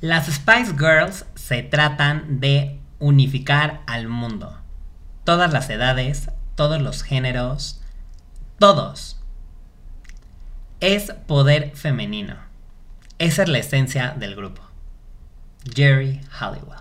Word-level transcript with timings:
Las 0.00 0.26
Spice 0.26 0.74
Girls 0.78 1.24
se 1.36 1.62
tratan 1.62 2.38
de 2.38 2.78
unificar 2.98 3.80
al 3.86 4.08
mundo. 4.08 4.58
Todas 5.24 5.54
las 5.54 5.70
edades, 5.70 6.28
todos 6.54 6.82
los 6.82 7.02
géneros, 7.02 7.80
todos. 8.58 9.18
Es 10.80 11.12
poder 11.26 11.74
femenino. 11.74 12.36
Esa 13.18 13.44
es 13.44 13.48
la 13.48 13.56
esencia 13.56 14.14
del 14.18 14.36
grupo. 14.36 14.60
Jerry 15.74 16.20
Halliwell. 16.30 16.80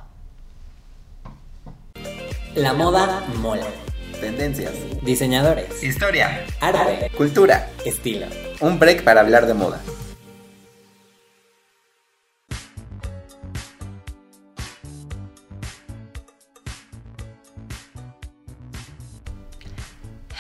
La 2.53 2.73
moda 2.73 3.23
mola. 3.37 3.67
Tendencias. 4.19 4.73
Diseñadores. 5.03 5.81
Historia. 5.81 6.45
Arte. 6.59 7.09
Cultura. 7.15 7.69
Estilo. 7.85 8.27
Un 8.59 8.77
break 8.77 9.05
para 9.05 9.21
hablar 9.21 9.45
de 9.45 9.53
moda. 9.53 9.81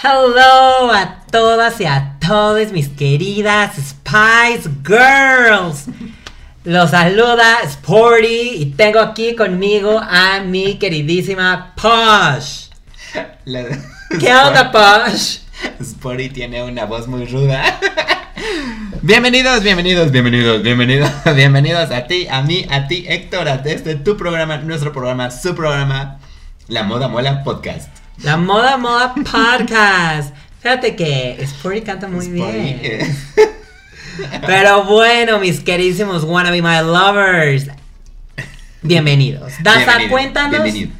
Hello 0.07 0.91
a 0.91 1.23
todas 1.31 1.81
y 1.81 1.85
a 1.85 2.17
todos 2.19 2.71
mis 2.71 2.89
queridas 2.89 3.71
Spice 3.75 4.69
Girls. 4.85 5.85
Los 6.63 6.91
saluda 6.91 7.61
Sporty 7.63 8.49
y 8.57 8.65
tengo 8.77 8.99
aquí 8.99 9.35
conmigo 9.35 9.99
a 9.99 10.41
mi 10.41 10.75
queridísima 10.75 11.73
Posh. 11.75 12.67
La- 13.45 13.65
¿Qué 14.19 14.31
onda, 14.31 14.71
Posh? 14.71 15.39
Sporty 15.81 16.29
tiene 16.29 16.61
una 16.61 16.85
voz 16.85 17.07
muy 17.07 17.25
ruda. 17.25 17.63
Bienvenidos, 19.01 19.63
bienvenidos, 19.63 20.11
bienvenidos, 20.11 20.61
bienvenidos, 20.61 21.09
bienvenidos 21.35 21.89
a 21.89 22.05
ti, 22.05 22.27
a 22.29 22.43
mí, 22.43 22.67
a 22.69 22.87
ti, 22.87 23.05
Héctor, 23.07 23.47
a 23.47 23.55
este 23.65 23.95
tu 23.95 24.15
programa, 24.17 24.57
nuestro 24.57 24.93
programa, 24.93 25.31
su 25.31 25.55
programa, 25.55 26.19
La 26.67 26.83
Moda 26.83 27.07
Mola 27.07 27.43
Podcast. 27.43 28.04
La 28.23 28.37
Moda 28.37 28.77
Moda 28.77 29.13
Podcast. 29.13 30.33
Fíjate 30.61 30.95
que 30.95 31.37
Sporty 31.41 31.81
canta 31.81 32.07
muy 32.07 32.25
Sporty, 32.25 32.57
bien. 32.57 33.17
Pero 34.47 34.85
bueno, 34.85 35.39
mis 35.39 35.59
queridísimos 35.59 36.23
Wanna 36.23 36.51
Be 36.51 36.61
My 36.61 36.77
Lovers. 36.79 37.67
Bienvenidos. 38.81 39.53
Daza, 39.61 39.79
bienvenido, 39.79 40.11
cuéntanos 40.11 40.51
bienvenido. 40.51 40.91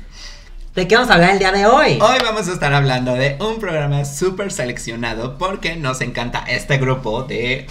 de 0.75 0.87
qué 0.87 0.95
vamos 0.95 1.09
a 1.09 1.13
hablar 1.13 1.29
el 1.31 1.39
día 1.39 1.51
de 1.51 1.65
hoy. 1.65 1.99
Hoy 2.01 2.17
vamos 2.23 2.47
a 2.49 2.53
estar 2.53 2.73
hablando 2.73 3.13
de 3.13 3.37
un 3.39 3.59
programa 3.59 4.03
súper 4.05 4.51
seleccionado 4.51 5.37
porque 5.37 5.77
nos 5.77 6.01
encanta 6.01 6.43
este 6.47 6.77
grupo 6.77 7.23
de 7.23 7.67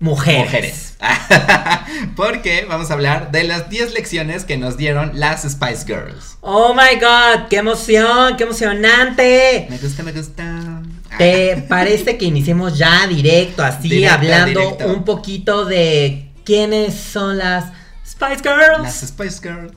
Mujeres. 0.00 0.44
mujeres. 0.44 0.96
porque 2.16 2.66
vamos 2.68 2.90
a 2.90 2.94
hablar 2.94 3.30
de 3.30 3.44
las 3.44 3.70
10 3.70 3.94
lecciones 3.94 4.44
que 4.44 4.56
nos 4.56 4.76
dieron 4.76 5.12
las 5.14 5.42
Spice 5.42 5.84
Girls. 5.86 6.36
Oh 6.40 6.74
my 6.74 6.98
god, 7.00 7.48
qué 7.48 7.56
emoción, 7.58 8.36
qué 8.36 8.44
emocionante. 8.44 9.66
Me 9.70 9.78
gusta, 9.78 10.02
me 10.02 10.12
gusta. 10.12 10.82
¿Te 11.18 11.56
parece 11.68 12.18
que 12.18 12.24
iniciemos 12.26 12.76
ya 12.76 13.06
directo, 13.06 13.62
así, 13.62 13.88
Directo, 13.88 14.14
hablando 14.14 14.60
directo. 14.60 14.86
un 14.88 15.04
poquito 15.04 15.64
de 15.64 16.28
quiénes 16.44 16.94
son 16.94 17.38
las 17.38 17.66
Spice 18.06 18.42
Girls? 18.42 18.82
Las 18.82 19.00
Spice 19.00 19.40
Girls. 19.42 19.74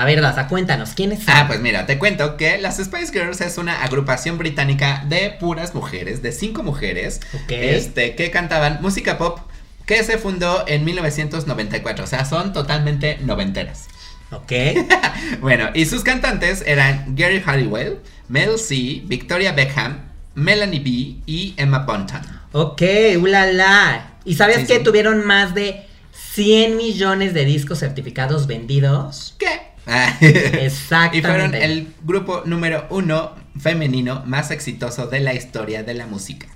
A 0.00 0.04
ver, 0.04 0.20
Daza, 0.20 0.46
cuéntanos, 0.46 0.90
¿quiénes 0.90 1.24
son? 1.24 1.34
Ah, 1.36 1.44
pues 1.48 1.58
mira, 1.60 1.84
te 1.86 1.98
cuento 1.98 2.36
que 2.36 2.56
las 2.58 2.76
Spice 2.76 3.12
Girls 3.12 3.40
es 3.40 3.58
una 3.58 3.82
agrupación 3.82 4.38
británica 4.38 5.04
de 5.08 5.30
puras 5.40 5.74
mujeres, 5.74 6.22
de 6.22 6.30
cinco 6.30 6.62
mujeres, 6.62 7.20
Ok. 7.34 7.50
este, 7.50 8.14
que 8.14 8.30
cantaban 8.30 8.78
música 8.80 9.18
pop 9.18 9.40
que 9.86 10.04
se 10.04 10.18
fundó 10.18 10.64
en 10.68 10.84
1994, 10.84 12.04
o 12.04 12.06
sea, 12.06 12.24
son 12.24 12.52
totalmente 12.52 13.18
noventeras. 13.22 13.86
Ok. 14.30 14.52
Bueno, 15.40 15.70
y 15.74 15.84
sus 15.86 16.04
cantantes 16.04 16.62
eran 16.66 17.16
Gary 17.16 17.42
Halliwell, 17.44 17.98
Mel 18.28 18.56
C, 18.58 19.02
Victoria 19.04 19.50
Beckham, 19.52 19.98
Melanie 20.36 20.78
B 20.80 20.90
y 21.26 21.54
Emma 21.56 21.80
Bunton. 21.80 22.20
Ok, 22.52 22.82
ulala. 23.20 24.12
¿Y 24.24 24.34
sabías 24.34 24.60
Sí, 24.60 24.66
que 24.68 24.76
sí. 24.76 24.84
tuvieron 24.84 25.26
más 25.26 25.54
de 25.54 25.86
100 26.34 26.76
millones 26.76 27.34
de 27.34 27.44
discos 27.44 27.80
certificados 27.80 28.46
vendidos? 28.46 29.34
¿Qué? 29.38 29.67
Exactamente. 30.20 31.18
Y 31.18 31.22
fueron 31.22 31.54
el 31.54 31.94
grupo 32.02 32.42
número 32.44 32.86
uno 32.90 33.32
femenino 33.58 34.22
más 34.26 34.50
exitoso 34.50 35.06
de 35.06 35.20
la 35.20 35.34
historia 35.34 35.82
de 35.82 35.94
la 35.94 36.06
música. 36.06 36.46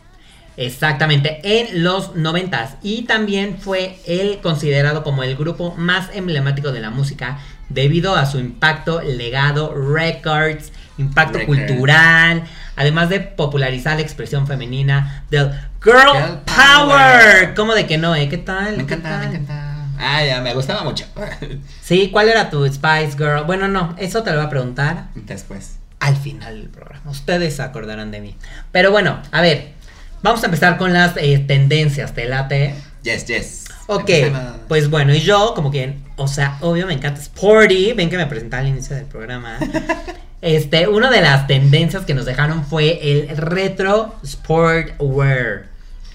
Exactamente, 0.57 1.41
en 1.43 1.83
los 1.83 2.15
noventas. 2.15 2.77
Y 2.83 3.03
también 3.03 3.57
fue 3.59 3.99
él 4.07 4.41
considerado 4.43 5.03
como 5.03 5.23
el 5.23 5.37
grupo 5.37 5.75
más 5.77 6.11
emblemático 6.13 6.73
de 6.73 6.81
la 6.81 6.91
música 6.91 7.39
debido 7.71 8.17
a 8.17 8.27
su 8.27 8.39
impacto, 8.39 9.01
legado, 9.01 9.75
records, 9.75 10.73
impacto 10.99 11.39
Record. 11.39 11.57
cultural, 11.57 12.45
además 12.77 13.09
de 13.09 13.21
popularizar 13.21 13.97
la 13.97 14.03
expresión 14.03 14.47
femenina 14.47 15.25
del 15.31 15.51
Girl, 15.83 15.97
Girl 16.13 16.41
Power. 16.45 16.45
Power. 16.45 17.55
¿Cómo 17.55 17.75
de 17.75 17.87
que 17.87 17.97
no, 17.97 18.15
eh? 18.15 18.29
¿Qué 18.29 18.39
tal? 18.39 18.77
Me 18.77 18.87
¿Qué 18.87 18.95
encanta, 18.95 19.19
me 19.19 19.25
encanta. 19.25 19.72
Ah, 20.05 20.25
ya, 20.25 20.41
me 20.41 20.53
gustaba 20.55 20.83
mucho. 20.85 21.05
Sí, 21.83 22.11
¿cuál 22.11 22.29
era 22.29 22.51
tu 22.51 22.67
Spice 22.67 23.13
Girl? 23.17 23.45
Bueno, 23.47 23.69
no, 23.69 23.95
eso 23.99 24.23
te 24.23 24.31
lo 24.31 24.37
voy 24.39 24.47
a 24.47 24.51
preguntar 24.51 25.07
Después. 25.15 25.77
al 26.01 26.17
final 26.17 26.61
del 26.61 26.69
programa. 26.71 27.11
Ustedes 27.11 27.57
se 27.57 27.63
acordarán 27.63 28.11
de 28.11 28.21
mí. 28.21 28.37
Pero 28.73 28.91
bueno, 28.91 29.21
a 29.31 29.41
ver, 29.41 29.73
vamos 30.23 30.43
a 30.43 30.47
empezar 30.47 30.77
con 30.79 30.93
las 30.93 31.17
eh, 31.17 31.39
tendencias, 31.47 32.15
¿te 32.15 32.27
late? 32.27 32.75
Yes, 33.03 33.27
yes. 33.27 33.65
Ok, 33.89 34.11
pues 34.69 34.89
bueno, 34.89 35.13
y 35.13 35.21
yo, 35.21 35.53
como 35.55 35.71
quien, 35.71 36.03
o 36.17 36.29
sea, 36.29 36.57
obvio 36.61 36.87
me 36.87 36.95
encanta 36.95 37.21
Sporty, 37.21 37.93
ven 37.93 38.09
que 38.09 38.17
me 38.17 38.27
presenté 38.27 38.57
al 38.57 38.69
inicio 38.69 38.97
del 38.97 39.07
programa. 39.07 39.59
Este, 40.43 40.89
una 40.89 41.09
de 41.09 41.21
las 41.21 41.47
tendencias 41.47 42.05
que 42.05 42.15
nos 42.15 42.25
dejaron 42.25 42.65
fue 42.65 42.99
el 43.13 43.37
retro 43.37 44.17
sportwear. 44.27 45.67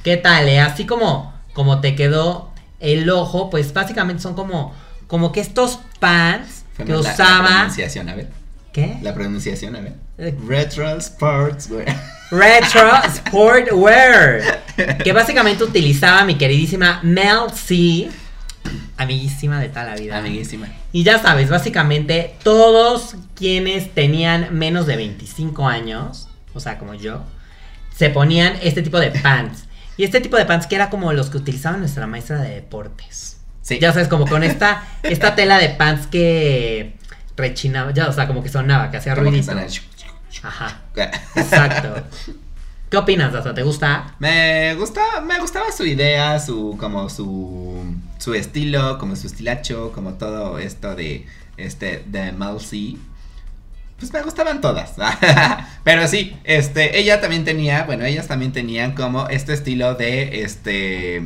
¿Qué 0.04 0.18
tal? 0.18 0.50
eh? 0.50 0.60
Así 0.60 0.86
como, 0.86 1.34
como 1.54 1.80
te 1.80 1.96
quedó 1.96 2.47
el 2.80 3.10
ojo, 3.10 3.50
pues 3.50 3.74
básicamente 3.74 4.22
son 4.22 4.34
como, 4.36 4.74
como 5.08 5.32
que 5.32 5.40
estos 5.42 5.80
pants 6.00 6.64
que 6.78 6.86
la- 6.86 6.94
La 6.96 7.00
usaba. 7.14 7.48
pronunciación, 7.48 8.10
a 8.10 8.16
ver. 8.16 8.30
¿Qué? 8.74 8.98
La 9.02 9.14
pronunciación, 9.14 9.76
a 9.76 9.82
ver. 9.82 9.96
Eh. 10.20 10.36
Retro 10.48 10.96
Sports, 10.98 11.70
güey. 11.70 11.86
Retro 12.32 12.92
Sportwear. 13.16 14.66
Que 15.04 15.12
básicamente 15.12 15.64
utilizaba 15.64 16.24
mi 16.24 16.36
queridísima 16.36 17.00
Mel 17.02 17.50
C. 17.56 18.10
Amiguísima 18.98 19.60
de 19.60 19.70
toda 19.70 19.86
la 19.86 19.96
vida. 19.96 20.18
Amiguísima. 20.18 20.68
Y 20.92 21.04
ya 21.04 21.20
sabes, 21.20 21.50
básicamente 21.50 22.36
todos 22.44 23.16
quienes 23.36 23.92
tenían 23.94 24.56
menos 24.58 24.86
de 24.86 24.98
25 24.98 25.68
años, 25.68 26.28
o 26.54 26.60
sea, 26.60 26.78
como 26.78 26.94
yo, 26.94 27.24
se 27.96 28.10
ponían 28.12 28.54
este 28.62 28.82
tipo 28.84 29.00
de 29.00 29.10
pants. 29.12 29.64
Y 29.98 30.04
este 30.04 30.22
tipo 30.22 30.38
de 30.38 30.46
pants 30.46 30.68
que 30.68 30.76
era 30.76 30.90
como 30.90 31.12
los 31.12 31.30
que 31.30 31.38
utilizaba 31.38 31.78
nuestra 31.78 32.08
maestra 32.08 32.40
de 32.42 32.56
deportes. 32.56 33.38
Sí. 33.62 33.80
Ya 33.80 33.92
sabes, 33.92 34.08
como 34.08 34.26
con 34.28 34.44
esta, 34.44 34.84
esta 35.04 35.36
tela 35.36 35.58
de 35.58 35.70
pants 35.70 36.08
que 36.08 36.96
rechinaba, 37.36 37.92
ya, 37.92 38.08
o 38.08 38.14
sea, 38.14 38.28
como 38.28 38.42
que 38.42 38.50
sonaba, 38.50 38.92
que 38.92 38.98
hacía 38.98 39.16
ruidito. 39.16 39.52
Ajá, 40.44 40.82
exacto. 41.36 42.04
¿Qué 42.90 42.96
opinas, 42.96 43.34
Daza? 43.34 43.54
¿Te 43.54 43.64
gusta? 43.64 44.16
Me 44.20 44.74
gustaba, 44.76 45.20
me 45.20 45.40
gustaba 45.40 45.72
su 45.72 45.86
idea, 45.86 46.40
su 46.40 46.78
como 46.80 47.10
su 47.10 47.84
su 48.18 48.34
estilo, 48.34 48.98
como 48.98 49.16
su 49.16 49.28
estilacho, 49.28 49.92
como 49.94 50.14
todo 50.14 50.58
esto 50.60 50.96
de 50.96 51.26
este 51.58 52.04
de. 52.08 52.34
Pues 54.00 54.14
me 54.14 54.22
gustaban 54.22 54.62
todas. 54.62 54.94
Pero 55.84 56.08
sí, 56.08 56.38
este 56.44 57.00
ella 57.00 57.20
también 57.20 57.46
tenía, 57.46 57.84
bueno, 57.84 58.06
ellas 58.06 58.28
también 58.28 58.52
tenían 58.52 58.94
como 58.94 59.28
este 59.30 59.54
estilo 59.54 59.96
de 59.96 60.44
este 60.44 61.24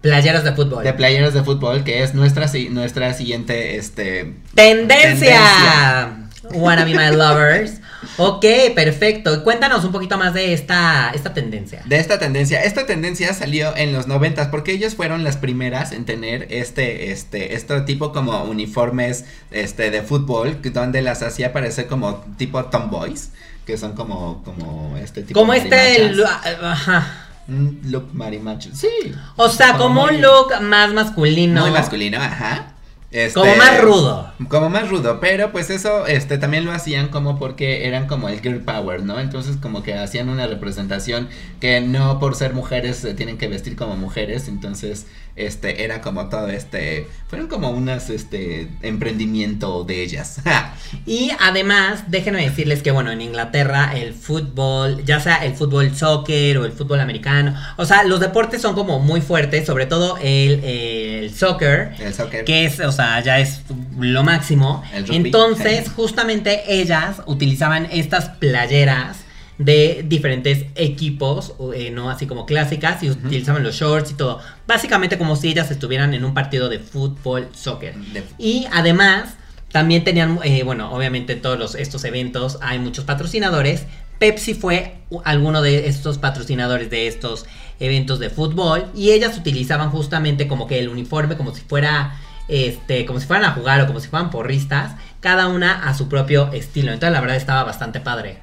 Playeras 0.00 0.44
de 0.44 0.52
fútbol. 0.52 0.84
de 0.84 0.92
playeras 0.92 1.32
de 1.32 1.42
fútbol 1.42 1.82
que 1.82 2.02
es 2.02 2.14
nuestra 2.14 2.46
nuestra 2.70 3.14
siguiente 3.14 3.76
este 3.76 4.34
Tendencia. 4.54 6.28
Wanna 6.52 6.84
be 6.84 6.94
my 6.94 7.16
lovers. 7.16 7.80
Ok, 8.16 8.44
perfecto. 8.74 9.42
Cuéntanos 9.44 9.84
un 9.84 9.92
poquito 9.92 10.16
más 10.18 10.34
de 10.34 10.52
esta, 10.52 11.10
esta 11.14 11.34
tendencia. 11.34 11.82
De 11.86 11.96
esta 11.98 12.18
tendencia, 12.18 12.62
esta 12.62 12.86
tendencia 12.86 13.32
salió 13.34 13.76
en 13.76 13.92
los 13.92 14.06
noventas 14.06 14.48
porque 14.48 14.72
ellos 14.72 14.94
fueron 14.94 15.24
las 15.24 15.36
primeras 15.36 15.92
en 15.92 16.04
tener 16.04 16.46
este, 16.50 17.10
este, 17.12 17.54
este 17.54 17.80
tipo 17.82 18.12
como 18.12 18.44
uniformes, 18.44 19.24
este, 19.50 19.90
de 19.90 20.02
fútbol, 20.02 20.58
donde 20.72 21.02
las 21.02 21.22
hacía 21.22 21.52
parecer 21.52 21.86
como 21.86 22.24
tipo 22.36 22.64
tomboys, 22.66 23.30
que 23.66 23.76
son 23.78 23.94
como, 23.94 24.42
como 24.44 24.96
este 24.98 25.22
tipo. 25.22 25.38
Como 25.40 25.54
este. 25.54 25.68
marimachas. 25.70 26.16
lu- 26.16 26.66
Ajá. 26.66 27.20
Un 27.46 27.80
look 27.84 28.08
marimacho, 28.14 28.70
sí. 28.74 28.88
O 29.36 29.48
sea, 29.50 29.76
como 29.76 30.04
un 30.04 30.12
muy- 30.12 30.18
look 30.20 30.60
más 30.62 30.92
masculino. 30.94 31.60
Muy 31.60 31.70
masculino, 31.70 32.18
ajá. 32.20 32.73
Este, 33.14 33.38
Como 33.38 33.54
más 33.54 33.80
rudo. 33.80 34.32
Como 34.48 34.70
más 34.70 34.88
rudo, 34.88 35.20
pero 35.20 35.52
pues 35.52 35.70
eso 35.70 36.04
este 36.08 36.36
también 36.36 36.64
lo 36.64 36.72
hacían 36.72 37.10
como 37.10 37.38
porque 37.38 37.86
eran 37.86 38.08
como 38.08 38.28
el 38.28 38.40
girl 38.40 38.62
power, 38.62 39.04
¿no? 39.04 39.20
Entonces 39.20 39.56
como 39.56 39.84
que 39.84 39.94
hacían 39.94 40.28
una 40.28 40.48
representación 40.48 41.28
que 41.60 41.80
no 41.80 42.18
por 42.18 42.34
ser 42.34 42.54
mujeres 42.54 42.96
se 42.96 43.14
tienen 43.14 43.38
que 43.38 43.46
vestir 43.46 43.76
como 43.76 43.96
mujeres, 43.96 44.48
entonces 44.48 45.06
este 45.36 45.84
era 45.84 46.00
como 46.00 46.28
todo 46.28 46.48
este 46.48 47.08
fueron 47.28 47.48
como 47.48 47.70
unas 47.70 48.10
este 48.10 48.68
emprendimiento 48.82 49.84
de 49.84 50.02
ellas. 50.02 50.40
y 51.06 51.30
además, 51.38 52.10
déjenme 52.10 52.42
decirles 52.42 52.82
que 52.82 52.90
bueno, 52.90 53.12
en 53.12 53.20
Inglaterra 53.20 53.92
el 53.94 54.14
fútbol, 54.14 55.04
ya 55.04 55.20
sea 55.20 55.44
el 55.44 55.54
fútbol 55.54 55.94
soccer 55.94 56.58
o 56.58 56.64
el 56.64 56.72
fútbol 56.72 56.98
americano, 56.98 57.54
o 57.76 57.86
sea, 57.86 58.02
los 58.02 58.18
deportes 58.18 58.60
son 58.60 58.74
como 58.74 58.98
muy 58.98 59.20
fuertes, 59.20 59.66
sobre 59.66 59.86
todo 59.86 60.18
el, 60.20 60.64
el 60.64 61.32
soccer, 61.32 61.92
el 62.00 62.12
soccer. 62.12 62.44
que 62.44 62.64
es, 62.64 62.80
o 62.80 62.90
sea, 62.90 63.03
ya 63.24 63.38
es 63.40 63.62
lo 63.98 64.22
máximo. 64.22 64.82
Entonces, 65.26 65.90
justamente 65.94 66.62
ellas 66.68 67.22
utilizaban 67.26 67.86
estas 67.90 68.28
playeras 68.30 69.18
de 69.58 70.04
diferentes 70.08 70.64
equipos, 70.74 71.54
eh, 71.76 71.90
¿no? 71.92 72.10
Así 72.10 72.26
como 72.26 72.44
clásicas, 72.44 73.02
y 73.04 73.10
utilizaban 73.10 73.62
los 73.62 73.76
shorts 73.76 74.10
y 74.10 74.14
todo. 74.14 74.40
Básicamente 74.66 75.16
como 75.16 75.36
si 75.36 75.48
ellas 75.48 75.70
estuvieran 75.70 76.12
en 76.14 76.24
un 76.24 76.34
partido 76.34 76.68
de 76.68 76.80
fútbol, 76.80 77.48
soccer. 77.54 77.94
De- 78.12 78.24
Y 78.38 78.66
además, 78.72 79.34
también 79.70 80.02
tenían, 80.04 80.38
eh, 80.42 80.62
bueno, 80.64 80.92
obviamente 80.92 81.34
en 81.34 81.42
todos 81.42 81.58
los, 81.58 81.74
estos 81.76 82.04
eventos 82.04 82.58
hay 82.62 82.78
muchos 82.80 83.04
patrocinadores. 83.04 83.84
Pepsi 84.18 84.54
fue 84.54 84.96
alguno 85.24 85.62
de 85.62 85.88
estos 85.88 86.18
patrocinadores 86.18 86.90
de 86.90 87.06
estos 87.08 87.46
eventos 87.80 88.18
de 88.18 88.30
fútbol. 88.30 88.86
Y 88.94 89.10
ellas 89.10 89.36
utilizaban 89.38 89.90
justamente 89.90 90.48
como 90.48 90.66
que 90.66 90.78
el 90.80 90.88
uniforme, 90.88 91.36
como 91.36 91.54
si 91.54 91.60
fuera, 91.62 92.16
este, 92.48 93.06
como 93.06 93.20
si 93.20 93.26
fueran 93.26 93.44
a 93.44 93.52
jugar 93.52 93.80
o 93.80 93.86
como 93.86 94.00
si 94.00 94.08
fueran 94.08 94.30
porristas. 94.30 94.92
Cada 95.20 95.48
una 95.48 95.88
a 95.88 95.94
su 95.94 96.08
propio 96.08 96.52
estilo. 96.52 96.92
Entonces 96.92 97.12
la 97.12 97.20
verdad 97.20 97.36
estaba 97.36 97.64
bastante 97.64 98.00
padre. 98.00 98.38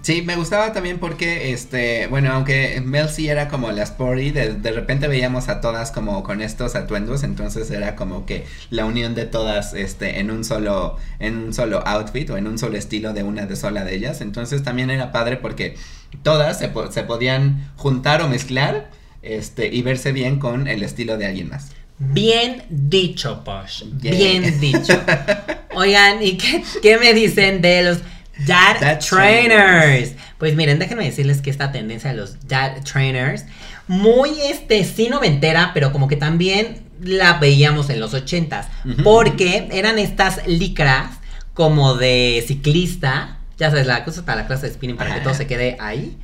Sí, 0.00 0.22
me 0.22 0.34
gustaba 0.36 0.72
también 0.72 0.98
porque, 0.98 1.52
este, 1.52 2.06
bueno, 2.08 2.32
aunque 2.32 2.80
Mel 2.84 3.08
sí 3.08 3.28
era 3.28 3.48
como 3.48 3.70
la 3.70 3.82
sporty, 3.82 4.30
de, 4.30 4.54
de 4.54 4.72
repente 4.72 5.06
veíamos 5.06 5.48
a 5.48 5.60
todas 5.60 5.92
como 5.92 6.24
con 6.24 6.40
estos 6.40 6.74
atuendos, 6.74 7.22
entonces 7.22 7.70
era 7.70 7.94
como 7.94 8.24
que 8.26 8.44
la 8.70 8.84
unión 8.86 9.14
de 9.14 9.26
todas, 9.26 9.74
este, 9.74 10.18
en 10.18 10.30
un 10.30 10.44
solo, 10.44 10.96
en 11.20 11.36
un 11.36 11.54
solo 11.54 11.86
outfit 11.86 12.28
o 12.30 12.36
en 12.36 12.48
un 12.48 12.58
solo 12.58 12.78
estilo 12.78 13.12
de 13.12 13.22
una 13.22 13.46
de 13.46 13.54
sola 13.54 13.84
de 13.84 13.94
ellas, 13.94 14.22
entonces 14.22 14.64
también 14.64 14.90
era 14.90 15.12
padre 15.12 15.36
porque 15.36 15.76
todas 16.22 16.58
se, 16.58 16.72
se 16.90 17.02
podían 17.04 17.70
juntar 17.76 18.22
o 18.22 18.28
mezclar, 18.28 18.90
este, 19.20 19.68
y 19.68 19.82
verse 19.82 20.10
bien 20.10 20.40
con 20.40 20.66
el 20.66 20.82
estilo 20.82 21.16
de 21.16 21.26
alguien 21.26 21.50
más. 21.50 21.70
Bien 21.98 22.64
dicho, 22.68 23.42
Posh. 23.44 23.84
Yeah. 24.00 24.12
Bien 24.12 24.60
dicho. 24.60 25.00
Oigan, 25.74 26.22
¿y 26.22 26.36
qué, 26.36 26.62
qué 26.82 26.98
me 26.98 27.14
dicen 27.14 27.62
de 27.62 27.82
los 27.82 27.98
Dad, 28.46 28.80
Dad 28.80 28.98
trainers? 28.98 29.08
trainers. 29.08 30.12
Pues 30.38 30.56
miren, 30.56 30.78
déjenme 30.78 31.04
decirles 31.04 31.40
que 31.40 31.50
esta 31.50 31.70
tendencia 31.70 32.10
de 32.10 32.16
los 32.16 32.48
Dad 32.48 32.82
Trainers, 32.82 33.44
muy 33.86 34.30
este, 34.42 34.84
sí 34.84 35.08
noventera, 35.08 35.70
pero 35.74 35.92
como 35.92 36.08
que 36.08 36.16
también 36.16 36.82
la 37.00 37.34
veíamos 37.34 37.90
en 37.90 38.00
los 38.00 38.14
ochentas. 38.14 38.66
Porque 39.04 39.68
eran 39.72 39.98
estas 39.98 40.46
licras 40.46 41.18
como 41.54 41.94
de 41.94 42.42
ciclista. 42.46 43.38
Ya 43.58 43.70
sabes, 43.70 43.86
la 43.86 44.04
cosa 44.04 44.24
para 44.24 44.42
la 44.42 44.46
clase 44.48 44.66
de 44.66 44.74
spinning 44.74 44.96
para 44.96 45.14
que 45.14 45.20
todo 45.20 45.34
se 45.34 45.46
quede 45.46 45.76
ahí. 45.78 46.18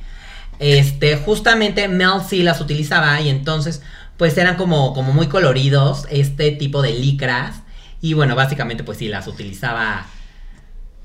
Este, 0.59 1.15
justamente 1.15 1.87
Mel 1.87 2.21
sí 2.27 2.43
las 2.43 2.59
utilizaba 2.59 3.21
y 3.21 3.29
entonces, 3.29 3.81
pues 4.19 4.37
eran 4.37 4.57
como, 4.57 4.93
como 4.93 5.13
muy 5.13 5.27
coloridos 5.27 6.05
este 6.11 6.51
tipo 6.51 6.81
de 6.81 6.91
licras. 6.91 7.61
Y 8.01 8.13
bueno, 8.13 8.35
básicamente, 8.35 8.83
pues 8.83 8.97
sí, 8.97 9.07
las 9.07 9.27
utilizaba 9.27 10.05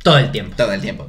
todo 0.03 0.19
el 0.19 0.33
tiempo. 0.33 0.57
Todo 0.57 0.73
el 0.73 0.81
tiempo. 0.81 1.09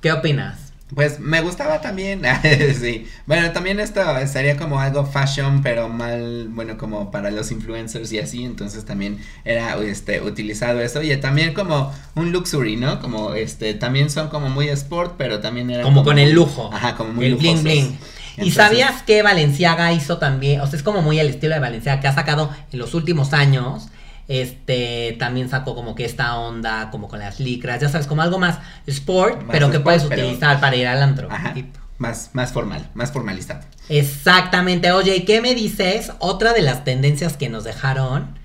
¿Qué 0.00 0.10
opinas? 0.10 0.72
Pues 0.94 1.20
me 1.20 1.40
gustaba 1.40 1.80
también, 1.80 2.22
sí. 2.80 3.06
Bueno, 3.26 3.52
también 3.52 3.78
esto 3.78 4.00
sería 4.26 4.56
como 4.56 4.80
algo 4.80 5.04
fashion, 5.06 5.62
pero 5.62 5.88
mal, 5.88 6.48
bueno, 6.48 6.76
como 6.76 7.10
para 7.10 7.30
los 7.30 7.52
influencers 7.52 8.10
y 8.10 8.18
así, 8.18 8.44
entonces 8.44 8.84
también 8.84 9.18
era 9.44 9.76
este 9.76 10.20
utilizado 10.22 10.80
eso 10.80 11.02
y 11.02 11.14
también 11.18 11.52
como 11.54 11.92
un 12.14 12.32
luxury, 12.32 12.76
¿no? 12.76 13.00
Como 13.00 13.34
este 13.34 13.74
también 13.74 14.08
son 14.10 14.28
como 14.28 14.48
muy 14.48 14.68
sport, 14.70 15.14
pero 15.18 15.40
también 15.40 15.70
era 15.70 15.82
Como 15.82 16.02
con 16.02 16.18
el 16.18 16.32
lujo. 16.32 16.70
Ajá, 16.72 16.96
como 16.96 17.12
muy 17.12 17.26
el 17.26 17.36
bling 17.36 17.62
lujosos. 17.62 17.64
bling. 17.64 17.98
¿Y 18.17 18.17
Entonces, 18.38 18.54
sabías 18.54 19.02
que 19.02 19.22
Valenciaga 19.22 19.92
hizo 19.92 20.18
también? 20.18 20.60
O 20.60 20.66
sea, 20.66 20.76
es 20.76 20.82
como 20.82 21.02
muy 21.02 21.18
el 21.18 21.28
estilo 21.28 21.54
de 21.54 21.60
Valenciaga 21.60 22.00
que 22.00 22.08
ha 22.08 22.14
sacado 22.14 22.50
en 22.72 22.78
los 22.78 22.94
últimos 22.94 23.32
años. 23.32 23.88
Este 24.28 25.16
también 25.18 25.48
sacó 25.48 25.74
como 25.74 25.94
que 25.94 26.04
esta 26.04 26.36
onda, 26.36 26.90
como 26.90 27.08
con 27.08 27.18
las 27.18 27.40
licras, 27.40 27.80
ya 27.80 27.88
sabes, 27.88 28.06
como 28.06 28.20
algo 28.22 28.38
más 28.38 28.58
sport, 28.86 29.36
Más 29.42 29.46
pero 29.50 29.70
que 29.70 29.80
puedes 29.80 30.04
pero- 30.04 30.22
utilizar 30.26 30.60
para 30.60 30.76
ir 30.76 30.86
al 30.86 31.02
antro. 31.02 31.28
Ajá, 31.30 31.54
más 31.96 32.30
más 32.34 32.52
formal, 32.52 32.88
más 32.94 33.10
formalizado. 33.10 33.60
Exactamente. 33.88 34.92
Oye, 34.92 35.16
¿y 35.16 35.24
qué 35.24 35.40
me 35.40 35.54
dices? 35.54 36.12
Otra 36.18 36.52
de 36.52 36.62
las 36.62 36.84
tendencias 36.84 37.36
que 37.36 37.48
nos 37.48 37.64
dejaron 37.64 38.38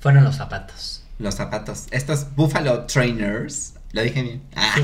fueron 0.00 0.24
los 0.24 0.36
zapatos. 0.36 1.02
Los 1.18 1.36
zapatos, 1.36 1.84
estos 1.92 2.34
Buffalo 2.34 2.86
Trainers, 2.86 3.74
lo 3.92 4.02
dije 4.02 4.22
bien. 4.22 4.42
Ah. 4.54 4.72
Sí, 4.76 4.82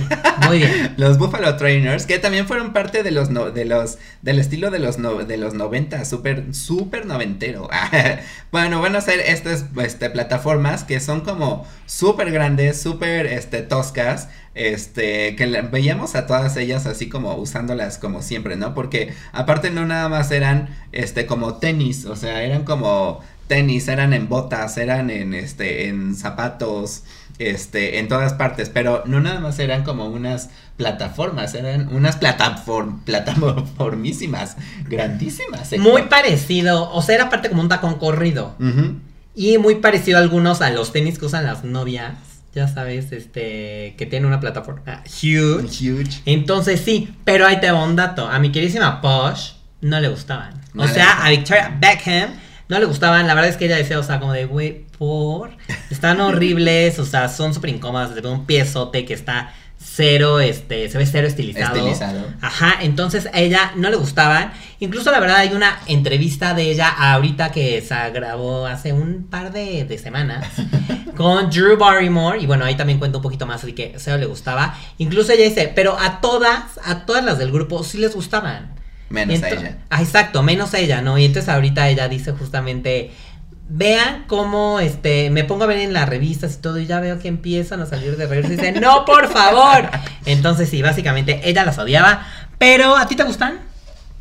muy 0.49 0.59
bien. 0.59 0.95
Los 0.97 1.19
Buffalo 1.19 1.57
Trainers, 1.57 2.07
que 2.07 2.19
también 2.19 2.47
fueron 2.49 2.73
parte 2.73 3.03
de 3.05 3.11
los 3.13 3.31
no- 3.31 3.51
de 3.51 3.65
los 3.65 3.99
del 4.23 4.39
estilo 4.41 4.71
de 4.71 4.81
los 4.81 4.99
no- 4.99 5.25
de 5.25 5.37
los 5.37 5.55
90, 5.55 6.05
súper 6.05 6.53
súper 6.55 7.07
noventero. 7.07 7.69
bueno, 8.53 8.81
van 8.81 8.97
a 8.97 9.01
ser 9.01 9.21
estas 9.21 9.67
este, 9.83 10.11
plataformas 10.11 10.83
que 10.85 10.99
son 11.01 11.21
como 11.21 11.67
súper 11.87 12.33
grandes, 12.33 12.81
súper 12.83 13.27
este 13.27 13.63
toscas, 13.63 14.29
este 14.55 15.37
que 15.37 15.47
veíamos 15.71 16.15
a 16.17 16.27
todas 16.27 16.57
ellas 16.57 16.87
así 16.87 17.09
como 17.09 17.35
usándolas 17.37 17.99
como 17.99 18.23
siempre, 18.23 18.57
¿no? 18.57 18.75
Porque 18.75 19.13
aparte 19.33 19.71
no 19.71 19.87
nada 19.87 20.09
más 20.09 20.31
eran 20.33 20.69
este 20.93 21.27
como 21.27 21.59
tenis, 21.59 22.07
o 22.07 22.17
sea, 22.17 22.43
eran 22.43 22.65
como 22.65 23.21
tenis, 23.47 23.87
eran 23.87 24.13
en 24.13 24.29
botas, 24.29 24.77
eran 24.79 25.11
en 25.11 25.33
este 25.35 25.87
en 25.89 26.17
zapatos, 26.17 27.05
este, 27.39 27.99
en 27.99 28.09
todas 28.09 28.35
partes, 28.35 28.71
pero 28.71 29.03
no 29.07 29.21
nada 29.21 29.41
más 29.41 29.59
eran 29.59 29.85
como 29.85 30.07
unas 30.07 30.51
plataformas, 30.77 31.55
eran 31.55 31.95
unas 31.95 32.17
plataform, 32.17 33.01
plataformísimas, 33.01 34.57
grandísimas. 34.89 35.73
Héctor. 35.73 35.93
Muy 35.93 36.03
parecido, 36.03 36.91
o 36.93 37.03
sea, 37.03 37.15
era 37.17 37.31
parte 37.31 37.49
como 37.49 37.63
un 37.63 37.69
tacón 37.69 37.95
corrido. 37.95 38.55
Y 39.35 39.59
muy 39.59 39.77
parecido 39.77 40.19
a 40.19 40.23
algunos 40.23 40.63
a 40.63 40.71
los 40.71 40.93
tenis 40.93 41.19
que 41.19 41.27
usan 41.27 41.45
las 41.45 41.63
novias. 41.65 42.15
Ya 42.55 42.69
sabes, 42.69 43.13
este, 43.13 43.95
que 43.99 44.07
tiene 44.07 44.27
una 44.27 44.41
plataforma 44.41 45.03
huge. 45.05 45.93
Huge. 45.93 46.23
Entonces 46.25 46.81
sí, 46.81 47.15
pero 47.25 47.47
ahí 47.47 47.61
te 47.61 47.71
va 47.71 47.85
un 47.85 47.97
dato. 47.97 48.27
A 48.27 48.39
mi 48.39 48.51
queridísima 48.51 49.03
Posh 49.03 49.51
no 49.83 50.01
le 50.01 50.09
gustaban. 50.09 50.59
No 50.73 50.85
o 50.85 50.87
le 50.87 50.93
sea, 50.95 51.23
a 51.23 51.29
Victoria 51.29 51.77
Beckham 51.79 52.31
no 52.69 52.79
le 52.79 52.85
gustaban. 52.87 53.27
La 53.27 53.35
verdad 53.35 53.51
es 53.51 53.57
que 53.57 53.67
ella 53.67 53.77
decía, 53.77 53.99
o 53.99 54.03
sea, 54.03 54.21
como 54.21 54.33
de, 54.33 54.47
güey, 54.47 54.85
por. 54.99 55.51
Están 55.91 56.21
horribles, 56.21 56.99
o 56.99 57.05
sea, 57.05 57.29
son 57.29 57.55
súper 57.55 57.71
incómodas. 57.71 58.15
Se 58.15 58.21
ve 58.21 58.29
un 58.29 58.47
piezote 58.47 59.05
que 59.05 59.15
está 59.15 59.53
cero, 59.79 60.41
este, 60.41 60.89
se 60.89 60.99
ve 60.99 61.07
cero 61.07 61.27
estilizado. 61.27 61.77
Estilizado. 61.77 62.27
Ajá, 62.41 62.79
entonces 62.83 63.29
a 63.33 63.41
ella 63.41 63.73
no 63.77 63.89
le 63.89 63.97
gustaban. 63.97 64.53
Incluso 64.81 65.11
la 65.11 65.21
verdad 65.21 65.37
hay 65.37 65.53
una 65.53 65.81
entrevista 65.87 66.55
de 66.55 66.71
ella 66.71 66.89
ahorita 66.89 67.51
que 67.51 67.81
se 67.81 68.11
grabó 68.11 68.67
hace 68.67 68.93
un 68.93 69.27
par 69.31 69.53
de, 69.53 69.85
de 69.85 69.99
semanas 69.99 70.47
con 71.17 71.51
Drew 71.51 71.77
Barrymore. 71.77 72.39
Y 72.41 72.47
bueno, 72.47 72.65
ahí 72.65 72.77
también 72.77 72.99
cuento 72.99 73.19
un 73.19 73.23
poquito 73.23 73.47
más, 73.47 73.63
así 73.63 73.73
que 73.73 73.95
cero 73.97 74.19
le 74.19 74.27
gustaba. 74.27 74.75
Incluso 74.99 75.33
ella 75.33 75.45
dice, 75.45 75.73
pero 75.75 75.99
a 75.99 76.21
todas, 76.21 76.79
a 76.85 77.07
todas 77.07 77.25
las 77.25 77.39
del 77.39 77.53
grupo 77.53 77.83
sí 77.85 77.99
les 77.99 78.15
gustaban. 78.15 78.76
Menos 79.09 79.43
a 79.43 79.49
ella. 79.51 79.79
Ah, 79.91 80.03
exacto, 80.03 80.43
menos 80.43 80.75
a 80.75 80.79
ella, 80.79 81.03
¿no? 81.03 81.19
Y 81.19 81.25
entonces 81.25 81.49
ahorita 81.49 81.89
ella 81.89 82.09
dice 82.09 82.33
justamente, 82.33 83.13
vean 83.69 84.25
cómo 84.27 84.81
este 84.81 85.31
me 85.31 85.45
pongo 85.45 85.65
a 85.65 85.67
ver 85.67 85.79
en 85.79 85.93
las 85.93 86.09
revistas 86.09 86.55
y 86.55 86.59
todo 86.59 86.79
y 86.79 86.87
ya 86.87 87.01
veo 87.01 87.19
que 87.19 87.29
empiezan 87.29 87.81
a 87.81 87.87
salir 87.87 88.17
de 88.17 88.27
regreso 88.27 88.53
y 88.53 88.57
dicen, 88.57 88.81
no, 88.81 89.05
por 89.05 89.29
favor. 89.29 89.91
Entonces 90.27 90.69
sí, 90.69 90.83
básicamente 90.83 91.41
ella 91.45 91.65
las 91.65 91.79
odiaba, 91.79 92.27
pero 92.59 92.97
¿a 92.97 93.07
ti 93.07 93.17
te 93.17 93.25
gustan? 93.25 93.61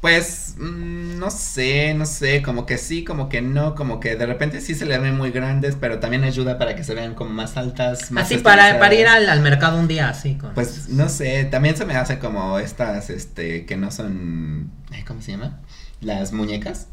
Pues, 0.01 0.55
mm, 0.57 1.17
no 1.17 1.31
sé, 1.31 1.93
no 1.95 2.05
sé, 2.05 2.41
como 2.43 2.65
que 2.65 2.77
sí, 2.77 3.03
como 3.03 3.27
que 3.27 3.41
no, 3.41 3.73
como 3.75 3.99
que 3.99 4.15
de 4.15 4.25
repente 4.25 4.61
sí 4.61 4.75
se 4.75 4.85
le 4.85 4.97
ven 4.99 5.17
muy 5.17 5.31
grandes, 5.31 5.75
pero 5.79 5.99
también 5.99 6.23
ayuda 6.23 6.57
para 6.59 6.75
que 6.75 6.83
se 6.83 6.93
vean 6.93 7.15
como 7.15 7.31
más 7.31 7.57
altas, 7.57 8.11
más 8.11 8.25
Así 8.25 8.37
para, 8.37 8.77
para 8.79 8.93
ir 8.93 9.07
al, 9.07 9.27
al 9.29 9.41
mercado 9.41 9.79
un 9.79 9.87
día 9.87 10.09
así 10.09 10.35
con... 10.35 10.53
Pues 10.53 10.89
no 10.89 11.09
sé, 11.09 11.45
también 11.45 11.75
se 11.75 11.85
me 11.85 11.95
hace 11.95 12.19
como 12.19 12.59
estas, 12.59 13.09
este, 13.09 13.65
que 13.65 13.77
no 13.77 13.89
son, 13.89 14.69
¿cómo 15.07 15.21
se 15.21 15.31
llama? 15.31 15.59
Las 16.01 16.33
muñecas, 16.33 16.87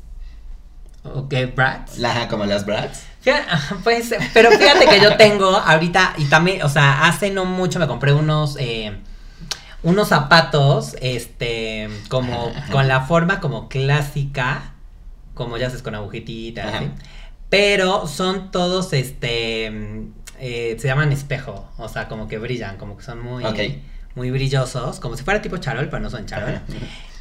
Ok, 1.04 1.34
Bratz. 1.56 1.98
la, 1.98 2.28
como 2.28 2.44
las 2.44 2.64
brats. 2.64 3.02
Pues, 3.84 4.14
pero 4.34 4.50
fíjate 4.52 4.86
que 4.86 5.00
yo 5.00 5.16
tengo 5.16 5.46
ahorita, 5.56 6.14
y 6.18 6.24
también, 6.26 6.62
o 6.62 6.68
sea, 6.68 7.06
hace 7.06 7.30
no 7.30 7.44
mucho 7.44 7.78
me 7.78 7.86
compré 7.86 8.12
unos, 8.12 8.56
eh, 8.58 8.96
unos 9.82 10.08
zapatos, 10.08 10.96
este, 11.00 11.88
como, 12.08 12.52
Ajá, 12.56 12.70
con 12.70 12.88
la 12.88 13.00
forma 13.02 13.40
como 13.40 13.68
clásica, 13.68 14.74
como 15.34 15.56
ya 15.56 15.68
sabes, 15.68 15.82
con 15.82 15.94
agujetitas. 15.94 16.78
¿sí? 16.80 16.88
Pero 17.48 18.06
son 18.06 18.50
todos, 18.50 18.92
este, 18.92 19.66
eh, 20.38 20.76
se 20.78 20.88
llaman 20.88 21.12
espejo, 21.12 21.68
o 21.78 21.88
sea, 21.88 22.08
como 22.08 22.28
que 22.28 22.38
brillan, 22.38 22.76
como 22.76 22.96
que 22.96 23.02
son 23.04 23.22
muy, 23.22 23.44
Ok. 23.44 23.58
muy 24.14 24.30
brillosos, 24.30 25.00
como 25.00 25.16
si 25.16 25.24
fuera 25.24 25.42
tipo 25.42 25.56
charol, 25.58 25.88
pero 25.88 26.00
no 26.02 26.10
son 26.10 26.26
charol. 26.26 26.60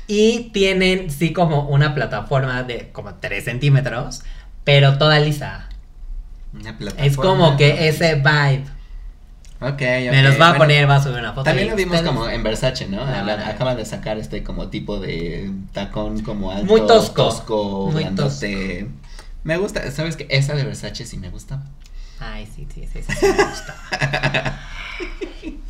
Y 0.08 0.50
tienen, 0.54 1.10
sí, 1.10 1.32
como 1.34 1.68
una 1.70 1.96
plataforma 1.96 2.64
de 2.64 2.90
como 2.92 3.16
3 3.16 3.44
centímetros, 3.46 4.24
pero 4.64 4.98
toda 4.98 5.20
lisa. 5.20 5.68
Una 6.54 6.72
Es 6.72 6.76
plataforma. 6.76 7.24
como 7.24 7.58
que 7.58 7.88
ese 7.88 8.16
vibe. 8.16 8.66
Ok. 9.62 9.80
Me 9.80 10.24
los 10.24 10.40
va 10.42 10.50
a 10.50 10.58
poner, 10.58 10.90
va 10.90 10.96
a 10.96 11.04
subir 11.04 11.20
una 11.20 11.34
foto. 11.34 11.44
También 11.44 11.70
lo 11.70 11.76
vimos 11.76 12.02
como 12.02 12.28
en 12.28 12.42
Versace, 12.44 12.88
¿no? 12.88 12.98
La 13.06 13.20
Habla- 13.20 13.36
van 13.36 13.42
a 13.42 13.46
ver. 13.46 13.56
Acaba 13.56 13.76
de 13.76 13.86
sacar 13.86 14.18
este 14.18 14.44
como 14.44 14.70
tipo 14.70 15.00
de 15.00 15.52
tacón 15.72 16.22
como 16.24 16.52
alto. 16.52 16.66
Muy 16.66 16.82
tosco. 16.88 17.24
tosco, 17.24 17.90
Muy 17.92 18.02
grandote. 18.04 18.88
Me 19.44 19.58
gusta, 19.58 19.90
¿sabes 19.92 20.16
qué? 20.18 20.26
Esa 20.30 20.56
de 20.56 20.64
Versace 20.64 21.06
sí 21.06 21.18
me 21.18 21.30
gusta. 21.30 21.62
Ay, 22.20 22.48
sí, 22.56 22.68
sí, 22.74 22.88
sí, 22.92 23.02
sí, 23.02 23.14
sí 23.20 23.26
me 23.26 23.44
gusta. 23.44 23.76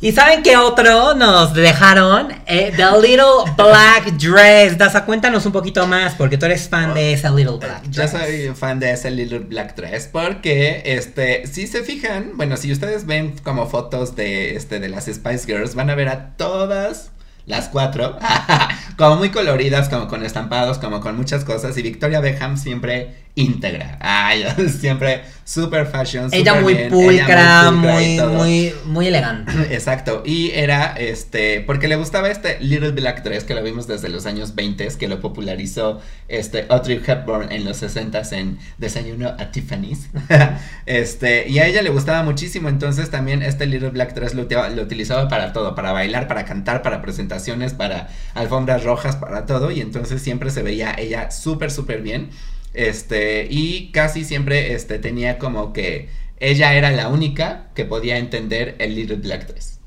¿Y 0.02 0.10
saben 0.10 0.42
qué 0.42 0.56
otro 0.56 1.14
nos 1.14 1.54
dejaron? 1.54 2.32
Eh, 2.46 2.72
the 2.76 3.00
Little 3.00 3.52
Black 3.56 4.10
Dress. 4.14 4.76
Daza, 4.76 5.04
cuéntanos 5.04 5.46
un 5.46 5.52
poquito 5.52 5.86
más, 5.86 6.16
porque 6.16 6.36
tú 6.36 6.46
eres 6.46 6.68
fan 6.68 6.92
de 6.92 7.12
esa 7.12 7.30
Little 7.30 7.58
Black 7.58 7.84
Yo 7.84 8.02
Dress. 8.02 8.10
soy 8.10 8.52
fan 8.56 8.80
de 8.80 8.90
ese 8.90 9.12
Little 9.12 9.38
Black 9.38 9.76
Dress 9.76 10.08
porque, 10.10 10.82
este, 10.84 11.46
si 11.46 11.68
se 11.68 11.84
fijan, 11.84 12.32
bueno, 12.34 12.56
si 12.56 12.72
ustedes 12.72 13.06
ven 13.06 13.36
como 13.44 13.68
fotos 13.68 14.16
de, 14.16 14.56
este, 14.56 14.80
de 14.80 14.88
las 14.88 15.04
Spice 15.04 15.46
Girls, 15.46 15.76
van 15.76 15.88
a 15.88 15.94
ver 15.94 16.08
a 16.08 16.30
todas 16.36 17.12
las 17.46 17.68
cuatro, 17.68 18.18
como 18.98 19.14
muy 19.16 19.30
coloridas, 19.30 19.88
como 19.88 20.08
con 20.08 20.24
estampados, 20.24 20.78
como 20.78 20.98
con 21.00 21.16
muchas 21.16 21.44
cosas, 21.44 21.78
y 21.78 21.82
Victoria 21.82 22.18
Beckham 22.18 22.56
siempre 22.56 23.21
íntegra, 23.34 23.98
ay, 24.00 24.44
siempre 24.80 25.22
super 25.44 25.86
fashion, 25.86 26.28
Ella 26.32 26.52
súper 26.52 26.62
muy 26.62 26.74
bien, 26.74 26.90
pulcra, 26.90 27.12
ella 27.12 27.70
pulcra 27.70 27.70
muy, 27.70 28.20
muy, 28.20 28.74
muy 28.84 29.06
elegante. 29.06 29.52
Exacto, 29.74 30.22
y 30.24 30.50
era 30.50 30.94
este, 30.96 31.60
porque 31.60 31.88
le 31.88 31.96
gustaba 31.96 32.30
este 32.30 32.60
Little 32.60 32.92
Black 32.92 33.22
Dress 33.22 33.44
que 33.44 33.54
lo 33.54 33.62
vimos 33.62 33.86
desde 33.86 34.08
los 34.08 34.26
años 34.26 34.54
20, 34.54 34.88
que 34.98 35.08
lo 35.08 35.20
popularizó 35.20 36.00
este 36.28 36.66
Audrey 36.68 37.00
Hepburn 37.04 37.50
en 37.52 37.64
los 37.64 37.78
60 37.78 38.22
en 38.32 38.58
Desayuno 38.78 39.28
a 39.38 39.50
Tiffany's. 39.50 40.08
este, 40.86 41.48
y 41.48 41.58
a 41.58 41.66
ella 41.66 41.82
le 41.82 41.90
gustaba 41.90 42.22
muchísimo, 42.22 42.68
entonces 42.68 43.10
también 43.10 43.42
este 43.42 43.66
Little 43.66 43.90
Black 43.90 44.14
Dress 44.14 44.34
lo, 44.34 44.44
lo 44.44 44.82
utilizaba 44.82 45.28
para 45.28 45.52
todo, 45.52 45.74
para 45.74 45.92
bailar, 45.92 46.28
para 46.28 46.44
cantar, 46.44 46.82
para 46.82 47.00
presentaciones, 47.00 47.72
para 47.72 48.08
alfombras 48.34 48.84
rojas, 48.84 49.16
para 49.16 49.46
todo, 49.46 49.70
y 49.70 49.80
entonces 49.80 50.20
siempre 50.20 50.50
se 50.50 50.62
veía 50.62 50.94
ella 50.98 51.30
súper, 51.30 51.70
súper 51.70 52.02
bien. 52.02 52.30
Este, 52.74 53.46
y 53.50 53.90
casi 53.92 54.24
siempre 54.24 54.74
este, 54.74 54.98
tenía 54.98 55.38
como 55.38 55.72
que 55.72 56.08
ella 56.40 56.74
era 56.74 56.90
la 56.90 57.08
única 57.08 57.68
que 57.74 57.84
podía 57.84 58.18
entender 58.18 58.76
el 58.78 58.94
Little 58.94 59.16
Black 59.16 59.46
Dress. 59.46 59.80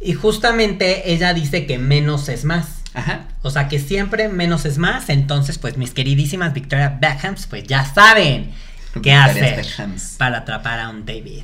Y 0.00 0.12
justamente 0.12 1.12
ella 1.12 1.32
dice 1.34 1.66
que 1.66 1.78
menos 1.78 2.28
es 2.28 2.44
más. 2.44 2.82
Ajá. 2.94 3.28
O 3.42 3.50
sea 3.50 3.68
que 3.68 3.78
siempre 3.78 4.28
menos 4.28 4.64
es 4.64 4.78
más. 4.78 5.08
Entonces, 5.08 5.58
pues 5.58 5.76
mis 5.76 5.92
queridísimas 5.92 6.54
Victoria 6.54 6.98
Beckhams, 7.00 7.46
pues 7.46 7.64
ya 7.64 7.84
saben 7.84 8.52
qué 8.92 8.98
Victoria 9.00 9.24
hacer 9.24 9.56
Beckhams. 9.56 10.14
para 10.18 10.38
atrapar 10.38 10.80
a 10.80 10.88
un 10.90 11.04
David. 11.04 11.42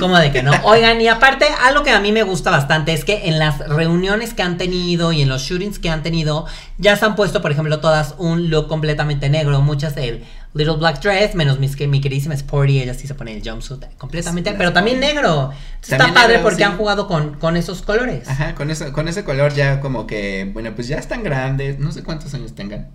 Como 0.00 0.16
de 0.18 0.32
que 0.32 0.42
no. 0.42 0.52
Oigan, 0.64 1.00
y 1.00 1.08
aparte, 1.08 1.46
algo 1.64 1.82
que 1.82 1.90
a 1.90 2.00
mí 2.00 2.12
me 2.12 2.22
gusta 2.22 2.50
bastante 2.50 2.92
es 2.92 3.04
que 3.04 3.28
en 3.28 3.38
las 3.38 3.58
reuniones 3.68 4.34
que 4.34 4.42
han 4.42 4.56
tenido 4.58 5.12
y 5.12 5.22
en 5.22 5.28
los 5.28 5.42
shootings 5.42 5.78
que 5.78 5.90
han 5.90 6.02
tenido, 6.02 6.46
ya 6.78 6.96
se 6.96 7.04
han 7.04 7.14
puesto, 7.16 7.42
por 7.42 7.50
ejemplo, 7.52 7.80
todas 7.80 8.14
un 8.18 8.50
look 8.50 8.68
completamente 8.68 9.28
negro. 9.30 9.60
Muchas 9.62 9.96
el 9.96 10.24
Little 10.54 10.76
Black 10.76 11.00
Dress, 11.00 11.34
menos 11.34 11.58
mis, 11.58 11.76
que 11.76 11.86
mi 11.88 12.00
queridísima 12.00 12.34
Sporty, 12.34 12.80
ella 12.82 12.92
sí 12.94 13.06
se 13.06 13.14
pone 13.14 13.34
el 13.36 13.42
jumpsuit 13.48 13.84
completamente, 13.96 14.50
Sí, 14.50 14.56
pero 14.58 14.72
también 14.72 15.00
negro. 15.00 15.50
Entonces, 15.52 15.88
También 15.90 16.08
está 16.08 16.20
padre 16.20 16.28
negro, 16.34 16.42
porque 16.42 16.56
sí. 16.58 16.62
han 16.64 16.76
jugado 16.76 17.08
con, 17.08 17.34
con 17.38 17.56
esos 17.56 17.80
colores. 17.82 18.28
Ajá, 18.28 18.54
con 18.54 18.70
eso, 18.70 18.92
con 18.92 19.08
ese 19.08 19.24
color 19.24 19.54
ya 19.54 19.80
como 19.80 20.06
que, 20.06 20.50
bueno, 20.52 20.72
pues 20.74 20.88
ya 20.88 20.96
están 20.98 21.22
grandes, 21.22 21.78
no 21.78 21.90
sé 21.92 22.02
cuántos 22.02 22.34
años 22.34 22.54
tengan, 22.54 22.88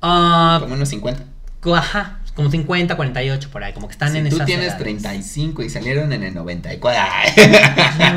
Ah, 0.00 0.58
como 0.60 0.74
unos 0.74 0.88
50. 0.88 1.22
co- 1.60 1.76
ajá, 1.76 2.18
como 2.34 2.50
50, 2.50 2.96
48 2.96 3.50
por 3.50 3.62
ahí, 3.62 3.72
como 3.72 3.88
que 3.88 3.92
están 3.92 4.12
Si 4.12 4.18
en 4.18 4.28
tú 4.28 4.36
esas 4.36 4.46
tienes 4.46 4.66
edades. 4.68 4.82
35 4.82 5.62
y 5.62 5.70
salieron 5.70 6.12
en 6.12 6.22
el 6.22 6.34
94. 6.34 7.02
Ay. 7.12 7.32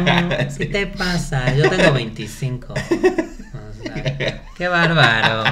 No, 0.06 0.30
¿Qué 0.38 0.48
Sí. 0.50 0.66
te 0.68 0.88
pasa? 0.88 1.54
Yo 1.56 1.70
tengo 1.70 1.92
25. 1.94 2.74
O 3.56 3.84
sea, 3.88 4.44
qué 4.58 4.68
bárbaro. 4.68 5.44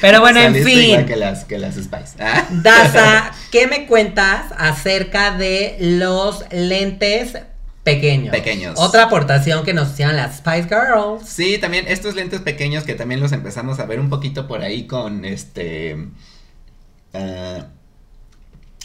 Pero 0.00 0.20
bueno, 0.20 0.40
en 0.40 0.52
Saliste 0.52 0.72
igual 0.72 0.96
fin. 0.98 1.06
que 1.06 1.16
las, 1.16 1.44
que 1.44 1.58
las 1.58 1.74
Spice. 1.76 2.16
Ah. 2.20 2.46
Daza, 2.50 3.32
¿qué 3.50 3.66
me 3.66 3.86
cuentas 3.86 4.46
acerca 4.56 5.32
de 5.36 5.76
los 5.80 6.44
lentes 6.52 7.38
pequeños? 7.84 8.30
Pequeños. 8.32 8.74
Otra 8.78 9.04
aportación 9.04 9.64
que 9.64 9.72
nos 9.74 9.90
hicieron 9.92 10.16
las 10.16 10.38
Spice 10.38 10.64
Girls. 10.68 11.28
Sí, 11.28 11.58
también 11.58 11.86
estos 11.88 12.14
lentes 12.14 12.40
pequeños 12.40 12.84
que 12.84 12.94
también 12.94 13.20
los 13.20 13.32
empezamos 13.32 13.78
a 13.80 13.86
ver 13.86 13.98
un 14.00 14.10
poquito 14.10 14.46
por 14.46 14.62
ahí 14.62 14.86
con 14.86 15.24
este... 15.24 15.96
ah, 17.14 17.66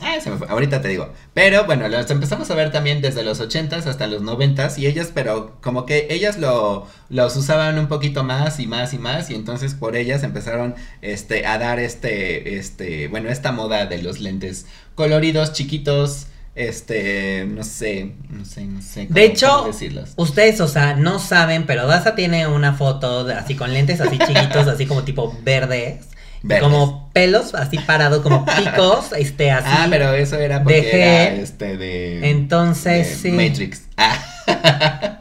Ah, 0.01 0.17
se 0.21 0.29
me 0.31 0.37
fue. 0.37 0.47
Ahorita 0.49 0.81
te 0.81 0.87
digo. 0.87 1.13
Pero 1.35 1.65
bueno, 1.65 1.87
los 1.87 2.09
empezamos 2.09 2.49
a 2.49 2.55
ver 2.55 2.71
también 2.71 2.99
desde 2.99 3.23
los 3.23 3.39
80s 3.39 3.85
hasta 3.85 4.07
los 4.07 4.23
90s 4.23 4.77
y 4.79 4.87
ellas, 4.87 5.11
pero 5.13 5.55
como 5.61 5.85
que 5.85 6.07
ellas 6.09 6.39
lo, 6.39 6.87
los 7.09 7.35
usaban 7.37 7.77
un 7.77 7.87
poquito 7.87 8.23
más 8.23 8.59
y 8.59 8.65
más 8.67 8.93
y 8.93 8.97
más 8.97 9.29
y 9.29 9.35
entonces 9.35 9.75
por 9.75 9.95
ellas 9.95 10.23
empezaron 10.23 10.75
este, 11.01 11.45
a 11.45 11.57
dar 11.59 11.79
este, 11.79 12.57
este, 12.57 13.07
bueno, 13.07 13.29
esta 13.29 13.51
moda 13.51 13.85
de 13.85 14.01
los 14.01 14.19
lentes 14.19 14.65
coloridos, 14.95 15.53
chiquitos, 15.53 16.25
este, 16.55 17.45
no 17.47 17.63
sé, 17.63 18.15
no 18.29 18.43
sé, 18.45 18.65
no 18.65 18.81
sé. 18.81 19.01
De 19.01 19.07
cómo- 19.07 19.19
hecho, 19.19 19.47
cómo 19.59 19.67
decirlos. 19.67 20.13
Ustedes, 20.17 20.59
o 20.59 20.67
sea, 20.67 20.95
no 20.95 21.19
saben, 21.19 21.65
pero 21.67 21.85
Daza 21.87 22.15
tiene 22.15 22.47
una 22.47 22.73
foto 22.73 23.23
de- 23.25 23.35
así 23.35 23.55
con 23.55 23.71
lentes 23.71 24.01
así 24.01 24.17
chiquitos, 24.17 24.67
así 24.67 24.87
como 24.87 25.03
tipo 25.03 25.37
verdes. 25.43 26.07
Verdes. 26.43 26.63
Como 26.63 27.09
pelos 27.13 27.55
así 27.55 27.77
parados, 27.79 28.21
como 28.21 28.45
picos, 28.57 29.11
este, 29.17 29.49
así. 29.51 29.65
Ah, 29.69 29.87
pero 29.89 30.13
eso 30.13 30.37
era 30.37 30.61
porque 30.63 30.81
Dejé- 30.83 30.93
era 30.95 31.33
este 31.41 31.77
de. 31.77 32.29
Entonces, 32.29 33.23
de 33.23 33.29
sí. 33.29 33.35
Matrix. 33.35 33.87
Ah. 33.97 35.17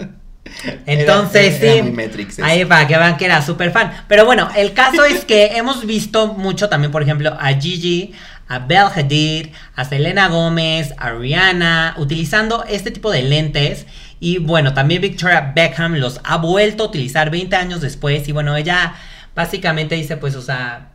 Entonces, 0.86 1.60
Era- 1.62 1.72
era 1.74 1.84
sí. 1.84 1.90
Matrix. 1.92 2.38
Ahí 2.40 2.64
para 2.64 2.86
que 2.86 2.96
vean 2.96 3.16
que 3.16 3.24
era 3.24 3.42
súper 3.42 3.70
fan. 3.72 3.92
Pero 4.08 4.24
bueno, 4.24 4.48
el 4.56 4.72
caso 4.74 5.04
es 5.04 5.24
que 5.24 5.46
hemos 5.56 5.86
visto 5.86 6.34
mucho 6.34 6.68
también, 6.68 6.92
por 6.92 7.02
ejemplo, 7.02 7.36
a 7.40 7.48
Gigi, 7.54 8.12
a 8.48 8.58
Belle 8.60 8.90
Hadid, 8.94 9.48
a 9.74 9.84
Selena 9.84 10.28
Gómez, 10.28 10.92
a 10.98 11.10
Rihanna, 11.12 11.94
utilizando 11.98 12.64
este 12.68 12.90
tipo 12.90 13.10
de 13.10 13.22
lentes. 13.22 13.86
Y 14.20 14.38
bueno, 14.38 14.72
también 14.74 15.00
Victoria 15.02 15.52
Beckham 15.54 15.94
los 15.94 16.20
ha 16.24 16.36
vuelto 16.36 16.84
a 16.84 16.86
utilizar 16.86 17.30
20 17.30 17.56
años 17.56 17.80
después. 17.80 18.28
Y 18.28 18.32
bueno, 18.32 18.56
ella 18.56 18.94
básicamente 19.34 19.94
dice, 19.96 20.16
pues, 20.16 20.36
o 20.36 20.42
sea, 20.42 20.91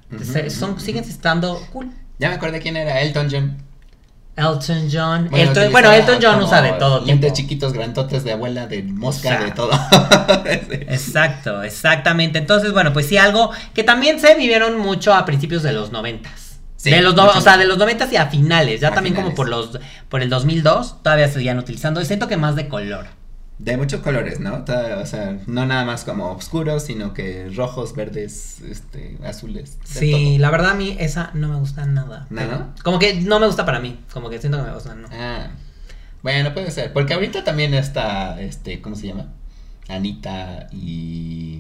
Son, 0.50 0.80
siguen 0.80 1.04
estando 1.04 1.60
cool. 1.72 1.90
Ya 2.20 2.30
me 2.30 2.36
acordé 2.36 2.60
quién 2.60 2.78
era, 2.78 3.02
Elton 3.02 3.28
John. 3.32 3.58
Elton 4.36 4.88
John. 4.92 5.28
Bueno, 5.32 5.52
Elton- 5.52 5.72
bueno, 5.72 5.90
utilizaba 5.90 5.96
Elton 5.96 6.20
John 6.22 6.44
usa 6.44 6.62
de 6.62 6.72
todo. 6.74 7.04
Tipo. 7.04 7.34
chiquitos, 7.34 7.74
grantotes 7.74 8.24
de 8.24 8.32
abuela, 8.34 8.68
de 8.68 8.84
mosca, 8.84 9.30
O 9.30 9.32
sea, 9.32 9.44
de 9.44 9.52
todo. 9.52 9.72
Sí. 10.70 10.76
Exacto, 10.88 11.64
exactamente. 11.64 12.38
Entonces, 12.38 12.72
bueno, 12.72 12.94
pues 12.94 13.08
sí, 13.08 13.18
algo 13.18 13.52
que 13.74 13.84
también 13.84 14.20
se 14.20 14.36
vivieron 14.36 14.78
mucho 14.78 15.14
a 15.14 15.26
principios 15.26 15.64
de 15.64 15.74
los 15.74 15.92
noventas. 15.92 16.60
Sí, 16.76 16.92
de 16.92 17.02
los 17.02 17.16
no- 17.16 17.26
o 17.30 17.42
sea, 17.42 17.58
de 17.58 17.66
los 17.66 17.78
noventas 17.80 18.12
y 18.14 18.18
a 18.18 18.28
finales, 18.28 18.82
ya 18.82 18.90
A 18.90 18.94
también 18.94 19.16
como 19.16 19.34
por 19.34 19.50
los 19.50 19.80
por 20.10 20.22
el 20.22 20.30
2002 20.30 21.02
todavía 21.02 21.28
se 21.28 21.34
seguían 21.36 21.58
utilizando 21.58 22.00
y 22.02 22.06
siento 22.06 22.28
que 22.28 22.38
más 22.38 22.56
de 22.56 22.68
color. 22.68 23.08
De 23.60 23.76
muchos 23.76 24.02
colores, 24.02 24.40
¿no? 24.40 24.64
O 24.64 25.06
sea, 25.06 25.40
no 25.48 25.66
nada 25.66 25.84
más 25.84 26.04
como 26.04 26.32
oscuros, 26.32 26.84
sino 26.84 27.14
que 27.16 27.50
rojos, 27.50 27.96
verdes, 27.96 28.62
este, 28.62 29.18
azules. 29.26 29.80
Sí, 29.84 30.12
todo. 30.12 30.40
la 30.40 30.52
verdad 30.52 30.72
a 30.72 30.76
mí 30.76 30.96
esa 31.00 31.32
no 31.34 31.50
me 31.50 31.56
gusta 31.56 31.86
nada. 31.88 32.28
¿No? 32.30 32.74
Como 32.84 33.00
que 33.00 33.16
no 33.16 33.40
me 33.40 33.48
gusta 33.48 33.66
para 33.66 33.80
mí, 33.80 34.00
como 34.14 34.30
que 34.30 34.40
siento 34.40 34.60
que 34.60 34.64
me 34.70 34.74
gusta, 34.74 34.94
no. 34.94 35.08
Ah, 35.12 35.48
bueno, 36.22 36.54
puede 36.54 36.70
ser. 36.70 36.94
Porque 36.94 37.16
ahorita 37.16 37.44
también 37.44 37.74
está, 37.74 38.40
este, 38.40 38.80
¿cómo 38.80 38.96
se 38.96 39.08
llama? 39.08 39.28
Anita 39.88 40.68
y 40.72 41.60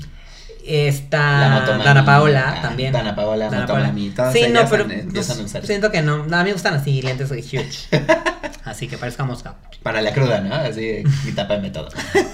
Está 0.67 1.63
Dana 1.83 2.03
Paola 2.05 2.59
también. 2.61 2.91
Dana 2.91 3.15
Paola, 3.15 3.49
Motomami, 3.49 4.09
todas 4.09 4.33
Sí, 4.33 4.47
no, 4.49 4.67
pero 4.69 4.83
han- 4.83 5.09
pues, 5.11 5.27
siento 5.63 5.91
que 5.91 6.01
no. 6.01 6.15
A 6.15 6.43
mí 6.43 6.43
me 6.43 6.53
gustan 6.53 6.73
así 6.73 7.01
lentes 7.01 7.31
huge. 7.31 7.87
así 8.65 8.87
que 8.87 8.97
parezca 8.97 9.23
mosca. 9.23 9.55
para 9.81 10.01
la 10.01 10.11
cruda, 10.13 10.41
¿no? 10.41 10.53
Así, 10.53 11.03
y 11.25 11.31
tápame 11.31 11.69
todo. 11.69 11.89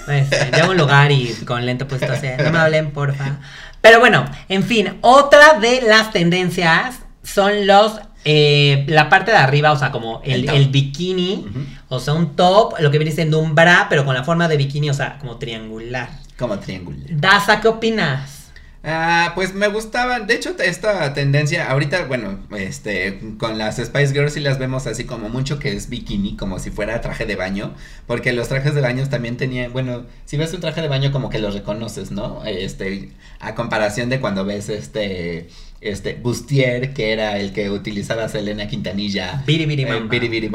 Este, 0.08 0.52
llego 0.52 0.68
a 0.68 0.70
un 0.72 0.78
lugar 0.78 1.12
y 1.12 1.32
con 1.46 1.63
lente 1.66 1.86
puesto 1.86 2.12
así, 2.12 2.28
no 2.44 2.50
me 2.52 2.58
hablen, 2.58 2.92
porfa. 2.92 3.38
Pero 3.82 4.00
bueno, 4.00 4.25
en 4.50 4.63
fin, 4.63 4.98
otra 5.02 5.60
de 5.60 5.82
las 5.82 6.12
tendencias 6.12 7.00
son 7.22 7.68
los, 7.68 8.00
eh, 8.25 8.86
la 8.88 9.10
parte 9.10 9.32
de 9.32 9.38
arriba, 9.38 9.72
o 9.72 9.77
sea, 9.77 9.92
como 9.92 10.22
el, 10.24 10.50
El 10.50 10.70
bikini, 10.70 11.46
o 11.89 12.00
sea, 12.00 12.13
un 12.13 12.36
top, 12.36 12.75
lo 12.80 12.92
que 12.92 12.98
viene 12.98 13.12
siendo 13.12 13.39
un 13.39 13.56
bra, 13.56 13.88
pero 13.89 14.06
con 14.06 14.15
la 14.15 14.24
forma 14.24 14.48
de 14.48 14.58
bikini, 14.58 14.89
o 14.89 14.94
sea, 14.94 15.18
como 15.20 15.38
triangular. 15.38 16.10
Como 16.38 16.60
triángulo. 16.60 16.98
Daza, 17.10 17.62
¿qué 17.62 17.68
opinas? 17.68 18.44
Ah, 18.86 19.32
pues 19.34 19.53
me 19.53 19.68
gustaban, 19.70 20.27
de 20.27 20.36
hecho 20.36 20.58
esta 20.60 21.13
tendencia, 21.13 21.72
ahorita, 21.72 22.03
bueno, 22.06 22.39
este, 22.58 23.18
con 23.38 23.58
las 23.58 23.77
Spice 23.77 24.12
Girls 24.12 24.34
sí 24.34 24.42
las 24.42 24.60
vemos 24.60 24.88
así 24.88 25.06
como 25.06 25.30
mucho 25.30 25.58
que 25.58 25.72
es 25.72 25.88
bikini, 25.88 26.36
como 26.36 26.60
si 26.60 26.70
fuera 26.70 27.00
traje 27.00 27.25
de 27.25 27.38
baño, 27.38 27.74
porque 28.08 28.34
los 28.34 28.50
trajes 28.50 28.75
de 28.75 28.82
baño 28.82 29.08
también 29.08 29.38
tenían, 29.38 29.72
bueno, 29.72 30.03
si 30.25 30.36
ves 30.36 30.53
un 30.53 30.60
traje 30.60 30.82
de 30.82 30.89
baño 30.89 31.13
como 31.13 31.30
que 31.30 31.39
los 31.39 31.53
reconoces, 31.53 32.12
¿no? 32.12 32.44
Este, 32.44 33.12
a 33.39 33.56
comparación 33.56 34.10
de 34.10 34.20
cuando 34.20 34.44
ves 34.44 34.68
este, 34.68 35.48
este, 35.84 36.13
Bustier, 36.16 36.94
que 36.94 37.12
era 37.12 37.38
el 37.38 37.54
que 37.54 37.70
utilizaba 37.70 38.28
Selena 38.30 38.68
Quintanilla. 38.68 39.44
Biri 39.46 39.66
Biri 39.66 39.84
eh, 39.84 40.50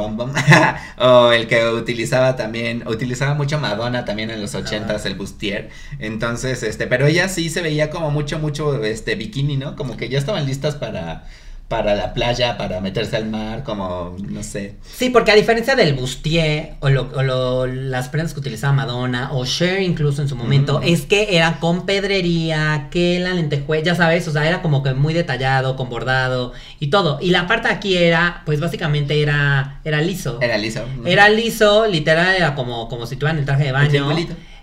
o 0.99 1.33
el 1.33 1.47
que 1.47 1.65
utilizaba 1.69 2.37
también, 2.37 2.87
utilizaba 2.87 3.35
mucho 3.35 3.59
Madonna 3.59 4.05
también 4.05 4.31
en 4.31 4.41
los 4.41 4.55
ochentas, 4.55 5.07
el 5.07 5.15
Bustier. 5.15 5.71
Entonces, 5.99 6.63
este, 6.63 6.87
pero 6.87 7.07
ella 7.07 7.29
sí 7.29 7.51
se 7.51 7.63
veía 7.63 7.91
como 7.91 8.11
mucho, 8.11 8.39
mucho, 8.39 8.85
este, 8.85 9.15
bikini, 9.15 9.57
¿no? 9.57 9.77
Como 9.77 9.97
que 9.97 10.09
ya 10.09 10.19
estaban 10.19 10.47
listas 10.47 10.75
para, 10.77 11.27
para 11.69 11.95
la 11.95 12.15
playa, 12.15 12.57
para 12.57 12.81
meterse 12.81 13.15
al 13.17 13.27
mar, 13.29 13.63
como, 13.63 14.17
no 14.27 14.43
sé. 14.43 14.77
Sí, 14.91 15.11
porque 15.11 15.33
a 15.33 15.35
diferencia 15.35 15.77
del 15.77 15.93
bustier 15.93 16.77
o, 16.81 16.89
lo- 16.89 17.11
o 17.15 17.23
lo- 17.23 17.67
las 17.67 18.09
prendas 18.09 18.33
que 18.33 18.41
utilizaba 18.41 18.73
Madonna 18.73 19.29
o 19.33 19.45
Cher 19.45 19.83
incluso 19.83 20.23
en 20.23 20.29
su 20.29 20.35
momento, 20.37 20.81
Mm. 20.81 20.85
es 20.85 21.03
que 21.03 21.37
era 21.37 21.61
con 21.61 21.85
pedrería, 21.85 22.89
que 22.91 23.21
la 23.21 23.35
lentejuela, 23.35 23.85
ya 23.85 23.95
sabes, 23.95 24.27
o 24.29 24.33
sea, 24.33 24.49
era 24.49 24.63
como 24.63 24.83
que 24.83 24.95
muy 24.95 25.13
detallado, 25.13 25.77
con 25.77 25.91
bordado 25.91 26.53
y 26.81 26.89
todo. 26.89 27.19
Y 27.21 27.31
la 27.33 27.47
parte 27.47 27.69
aquí 27.69 27.97
era, 27.99 28.43
pues 28.47 28.61
básicamente 28.61 29.21
era, 29.21 29.81
era 29.85 30.01
liso. 30.01 30.39
Era 30.41 30.57
liso. 30.57 30.85
Era 31.05 31.29
liso, 31.29 31.87
literal, 31.87 32.35
era 32.35 32.55
como, 32.55 32.89
como 32.89 33.05
si 33.07 33.17
tuvieran 33.17 33.39
el 33.39 33.45
traje 33.45 33.65
de 33.65 33.73
baño. 33.73 34.09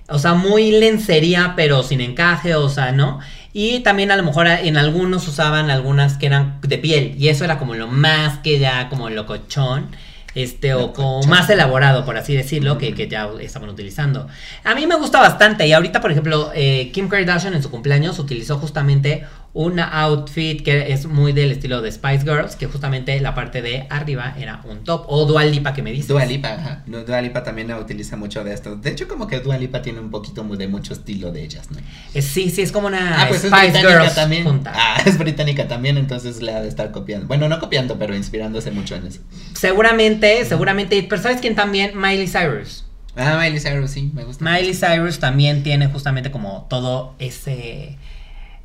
O 0.08 0.20
sea, 0.20 0.34
muy 0.36 0.72
lencería, 0.72 1.54
pero 1.56 1.82
sin 1.82 2.00
encaje, 2.02 2.54
o 2.56 2.70
sea, 2.70 2.92
¿no? 2.92 3.20
Y 3.58 3.80
también 3.80 4.12
a 4.12 4.18
lo 4.18 4.24
mejor 4.24 4.48
en 4.48 4.76
algunos 4.76 5.30
usaban 5.30 5.70
algunas 5.70 6.18
que 6.18 6.26
eran 6.26 6.60
de 6.62 6.78
piel. 6.78 7.16
Y 7.18 7.30
eso 7.30 7.46
era 7.46 7.58
como 7.58 7.74
lo 7.74 7.88
más 7.88 8.40
que 8.40 8.60
ya, 8.60 8.90
como 8.90 9.10
locochón. 9.10 9.96
Este, 10.34 10.74
o 10.74 10.92
como 10.92 11.24
más 11.24 11.50
elaborado, 11.50 12.04
por 12.04 12.18
así 12.18 12.36
decirlo, 12.36 12.78
que, 12.78 12.94
que 12.94 13.08
ya 13.08 13.30
estaban 13.40 13.70
utilizando. 13.70 14.28
A 14.66 14.76
mí 14.76 14.86
me 14.86 14.96
gusta 14.98 15.22
bastante. 15.22 15.66
Y 15.66 15.72
ahorita, 15.72 16.02
por 16.02 16.12
ejemplo, 16.12 16.52
eh, 16.54 16.92
Kim 16.94 17.08
Kardashian 17.08 17.54
en 17.54 17.64
su 17.64 17.72
cumpleaños 17.72 18.20
utilizó 18.20 18.58
justamente 18.58 19.26
un 19.56 19.80
outfit 19.80 20.62
que 20.64 20.92
es 20.92 21.06
muy 21.06 21.32
del 21.32 21.50
estilo 21.52 21.82
de 21.82 21.90
Spice 21.92 22.20
Girls, 22.24 22.56
que 22.58 22.68
justamente 22.68 23.18
la 23.22 23.34
parte 23.34 23.62
de 23.62 23.88
arriba 23.90 24.36
era 24.38 24.62
un 24.66 24.84
top. 24.84 25.06
O 25.08 25.26
Dual 25.26 25.50
Lipa 25.50 25.74
que 25.74 25.82
me 25.82 25.92
dices. 25.92 26.10
Dua 26.10 26.26
Lipa, 26.26 26.50
ajá. 26.54 26.84
Du- 26.86 27.06
Dua 27.06 27.22
Lipa 27.22 27.42
también 27.42 27.72
utiliza 27.74 28.18
mucho 28.18 28.44
de 28.44 28.54
esto. 28.54 28.76
De 28.76 28.92
hecho, 28.92 29.08
como 29.08 29.28
que 29.28 29.40
Dua 29.40 29.58
Lipa 29.58 29.82
tiene 29.82 30.02
un 30.02 30.12
poquito 30.12 30.44
de 30.44 30.68
mucho 30.68 30.92
estilo 30.94 31.32
de 31.32 31.44
ellas, 31.46 31.72
¿no? 31.72 31.78
Eh, 32.14 32.22
Sí, 32.22 32.50
sí, 32.50 32.62
es 32.64 32.72
como 32.74 32.88
una 32.88 33.22
Ah, 33.24 33.26
pues 33.30 33.46
es 33.46 33.50
Spice 33.50 33.68
británica 33.72 33.90
Girls 34.02 34.16
también. 34.16 34.44
junta. 34.44 34.74
Ah, 34.76 34.98
es 35.06 35.18
británica 35.18 35.68
también, 35.70 35.98
entonces 35.98 36.42
le 36.42 36.54
ha 36.54 36.62
de 36.62 36.68
estar 36.68 36.92
copiando. 36.92 37.26
Bueno, 37.28 37.48
no 37.48 37.58
copiando, 37.60 37.98
pero 37.98 38.14
inspirándose 38.14 38.72
mucho 38.72 38.96
en 38.96 39.08
eso. 39.08 39.22
Seguramente, 39.54 40.46
seguramente. 40.46 41.02
Pero 41.10 41.22
¿sabes 41.22 41.40
quién 41.42 41.56
también? 41.56 41.92
Miley 42.00 42.28
Cyrus. 42.28 42.84
Ah, 43.16 43.40
Miley 43.42 43.60
Cyrus, 43.62 43.92
sí, 43.92 44.12
me 44.14 44.26
gusta. 44.26 44.44
Miley 44.44 44.74
Cyrus 44.74 45.20
también 45.20 45.64
tiene 45.64 45.88
justamente 45.88 46.30
como 46.30 46.68
todo 46.70 47.16
ese, 47.20 47.98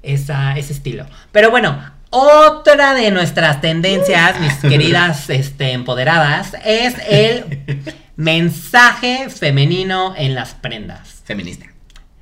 esa, 0.02 0.57
ese 0.57 0.73
estilo. 0.73 1.07
Pero 1.33 1.50
bueno, 1.50 1.78
otra 2.11 2.95
de 2.95 3.11
nuestras 3.11 3.61
tendencias, 3.61 4.40
mis 4.40 4.54
queridas 4.71 5.30
este, 5.30 5.73
empoderadas, 5.73 6.57
es 6.64 6.95
el 7.09 7.61
mensaje 8.16 9.30
femenino 9.30 10.14
en 10.16 10.35
las 10.35 10.54
prendas. 10.54 11.23
Feminista. 11.25 11.66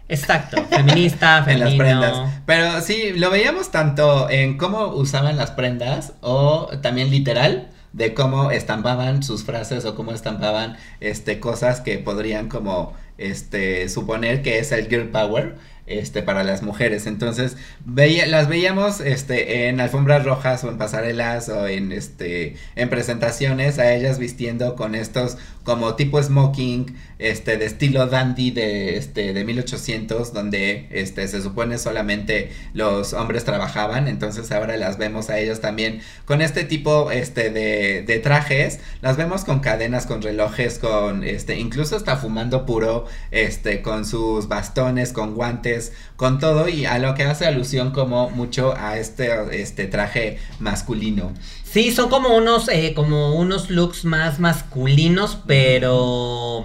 Exacto, 0.08 0.64
feminista, 0.70 1.44
En 1.47 1.61
las 1.61 1.70
femenino. 1.70 1.78
prendas. 1.78 2.35
Pero 2.47 2.80
sí, 2.80 3.12
lo 3.16 3.30
veíamos 3.30 3.70
tanto 3.70 4.28
en 4.30 4.56
cómo 4.58 4.87
usaban 4.88 5.37
las 5.37 5.50
prendas 5.52 6.12
o 6.20 6.68
también 6.82 7.11
literal 7.11 7.68
de 7.92 8.14
cómo 8.14 8.50
estampaban 8.50 9.23
sus 9.23 9.44
frases 9.44 9.85
o 9.85 9.94
cómo 9.94 10.12
estampaban 10.12 10.76
este 11.00 11.40
cosas 11.40 11.80
que 11.80 11.99
podrían 11.99 12.49
como 12.49 12.94
este 13.16 13.88
suponer 13.88 14.42
que 14.42 14.58
es 14.58 14.73
el 14.73 14.88
girl 14.88 15.08
power 15.08 15.56
este 15.88 16.23
para 16.23 16.45
las 16.45 16.62
mujeres. 16.62 17.07
Entonces, 17.07 17.57
veía, 17.85 18.26
las 18.26 18.49
veíamos 18.49 19.00
este 19.00 19.68
en 19.68 19.80
alfombras 19.80 20.25
rojas 20.25 20.64
o 20.64 20.68
en 20.68 20.78
pasarelas 20.78 21.49
o 21.49 21.66
en 21.66 21.92
este 21.92 22.57
en 22.76 22.88
presentaciones 22.88 23.78
a 23.78 23.92
ellas 23.95 24.18
vistiendo 24.18 24.76
con 24.76 24.95
estos 24.95 25.38
como 25.64 25.95
tipo 25.97 26.23
smoking, 26.23 26.97
este 27.18 27.56
de 27.56 27.66
estilo 27.66 28.06
dandy 28.06 28.50
de 28.50 28.97
este 28.97 29.32
de 29.32 29.45
1800 29.45 30.32
donde 30.32 30.86
este 30.90 31.26
se 31.28 31.43
supone 31.43 31.78
solamente 31.78 32.52
los 32.75 33.12
hombres 33.12 33.45
trabajaban, 33.45 34.08
entonces 34.08 34.50
ahora 34.52 34.76
las 34.76 34.99
vemos 34.99 35.30
a 35.30 35.38
ellos 35.38 35.60
también 35.60 36.00
con 36.25 36.40
este 36.40 36.64
tipo 36.64 37.10
este 37.10 37.50
de, 37.50 38.02
de 38.02 38.19
trajes, 38.19 38.80
las 39.00 39.16
vemos 39.16 39.45
con 39.45 39.60
cadenas, 39.60 40.06
con 40.06 40.23
relojes, 40.23 40.78
con 40.78 41.25
este 41.25 41.58
incluso 41.58 41.97
hasta 41.97 42.16
fumando 42.16 42.66
puro, 42.66 43.06
este 43.30 43.82
con 43.82 44.04
sus 44.04 44.49
bastones, 44.49 45.12
con 45.12 45.34
guantes, 45.34 45.93
con 46.16 46.38
todo 46.38 46.69
y 46.69 46.86
a 46.86 46.99
lo 46.99 47.14
que 47.14 47.25
hace 47.25 47.47
alusión 47.47 47.90
como 47.90 48.30
mucho 48.30 48.75
a 48.76 48.99
este 48.99 49.28
este 49.60 49.86
traje 49.86 50.38
masculino. 50.58 51.32
Sí, 51.71 51.93
son 51.93 52.08
como 52.08 52.34
unos, 52.34 52.69
eh, 52.69 52.95
como 52.95 53.34
unos 53.34 53.69
looks 53.69 54.06
más 54.06 54.40
masculinos, 54.40 55.38
pero 55.47 56.64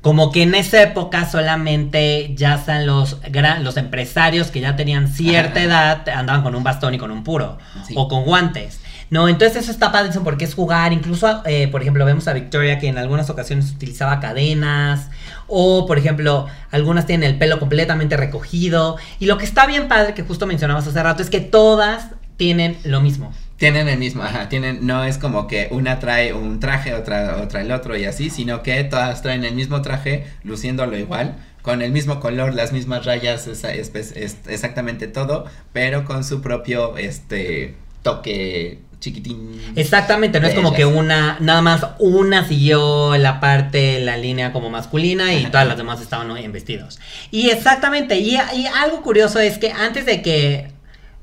como 0.00 0.30
que 0.30 0.42
en 0.42 0.54
esa 0.54 0.80
época 0.82 1.28
solamente 1.28 2.32
ya 2.36 2.56
sean 2.58 2.86
los 2.86 3.20
gran, 3.30 3.64
los 3.64 3.76
empresarios 3.76 4.48
que 4.50 4.60
ya 4.60 4.76
tenían 4.76 5.08
cierta 5.08 5.58
Ajá. 5.60 5.62
edad, 5.62 6.08
andaban 6.10 6.42
con 6.42 6.54
un 6.54 6.62
bastón 6.62 6.94
y 6.94 6.98
con 6.98 7.10
un 7.10 7.24
puro, 7.24 7.58
Sí. 7.86 7.94
o 7.96 8.08
con 8.08 8.24
guantes. 8.24 8.80
No, 9.10 9.26
entonces 9.28 9.62
eso 9.62 9.70
está 9.72 9.90
padrísimo 9.90 10.22
porque 10.22 10.44
es 10.44 10.54
jugar, 10.54 10.92
incluso, 10.92 11.42
eh, 11.46 11.66
por 11.68 11.80
ejemplo, 11.80 12.04
vemos 12.04 12.28
a 12.28 12.34
Victoria 12.34 12.78
que 12.78 12.88
en 12.88 12.98
algunas 12.98 13.30
ocasiones 13.30 13.70
utilizaba 13.72 14.20
cadenas, 14.20 15.08
o 15.46 15.86
por 15.86 15.96
ejemplo, 15.98 16.46
algunas 16.70 17.06
tienen 17.06 17.28
el 17.30 17.38
pelo 17.38 17.58
completamente 17.58 18.18
recogido, 18.18 18.98
y 19.18 19.24
lo 19.26 19.38
que 19.38 19.46
está 19.46 19.66
bien 19.66 19.88
padre, 19.88 20.12
que 20.12 20.22
justo 20.22 20.46
mencionabas 20.46 20.86
hace 20.86 21.02
rato, 21.02 21.22
es 21.22 21.30
que 21.30 21.40
todas 21.40 22.08
tienen 22.36 22.76
lo 22.84 23.00
mismo. 23.00 23.32
Tienen 23.58 23.88
el 23.88 23.98
mismo, 23.98 24.22
ajá, 24.22 24.48
tienen, 24.48 24.86
no 24.86 25.02
es 25.04 25.18
como 25.18 25.46
que 25.48 25.66
una 25.72 25.98
trae 25.98 26.32
un 26.32 26.60
traje, 26.60 26.94
otra, 26.94 27.38
otra 27.42 27.60
el 27.60 27.72
otro 27.72 27.96
y 27.96 28.04
así, 28.04 28.30
sino 28.30 28.62
que 28.62 28.84
todas 28.84 29.20
traen 29.20 29.44
el 29.44 29.54
mismo 29.54 29.82
traje, 29.82 30.24
luciéndolo 30.44 30.96
igual, 30.96 31.34
con 31.62 31.82
el 31.82 31.90
mismo 31.90 32.20
color, 32.20 32.54
las 32.54 32.72
mismas 32.72 33.04
rayas, 33.04 33.48
esa- 33.48 33.74
es- 33.74 33.92
es- 33.94 34.36
exactamente 34.46 35.08
todo, 35.08 35.44
pero 35.72 36.04
con 36.04 36.22
su 36.22 36.40
propio, 36.40 36.96
este, 36.96 37.74
toque 38.02 38.78
chiquitín. 39.00 39.60
Exactamente, 39.76 40.40
no 40.40 40.46
es 40.46 40.54
como 40.54 40.72
que 40.72 40.84
una, 40.84 41.36
nada 41.40 41.60
más 41.62 41.86
una 41.98 42.46
siguió 42.46 43.16
la 43.16 43.38
parte, 43.40 44.00
la 44.00 44.16
línea 44.16 44.52
como 44.52 44.70
masculina 44.70 45.32
y 45.34 45.42
Ajá. 45.42 45.50
todas 45.50 45.66
las 45.68 45.76
demás 45.76 46.00
estaban 46.00 46.36
en 46.36 46.52
vestidos. 46.52 46.98
Y 47.32 47.50
exactamente, 47.50 48.18
y, 48.18 48.36
y 48.54 48.66
algo 48.66 49.02
curioso 49.02 49.38
es 49.40 49.58
que 49.58 49.72
antes 49.72 50.06
de 50.06 50.22
que 50.22 50.77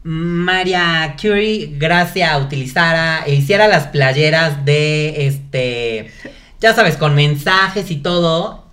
Maria 0.08 1.15
Curie, 1.20 1.72
Gracia, 1.80 2.38
utilizara, 2.38 3.24
e 3.26 3.34
hiciera 3.34 3.68
las 3.68 3.88
playeras 3.88 4.63
de 4.63 5.26
este, 5.26 6.12
ya 6.62 6.76
sabes, 6.76 6.96
con 6.96 7.15
mensajes 7.15 7.89
y 7.89 7.96
todo. 7.96 8.65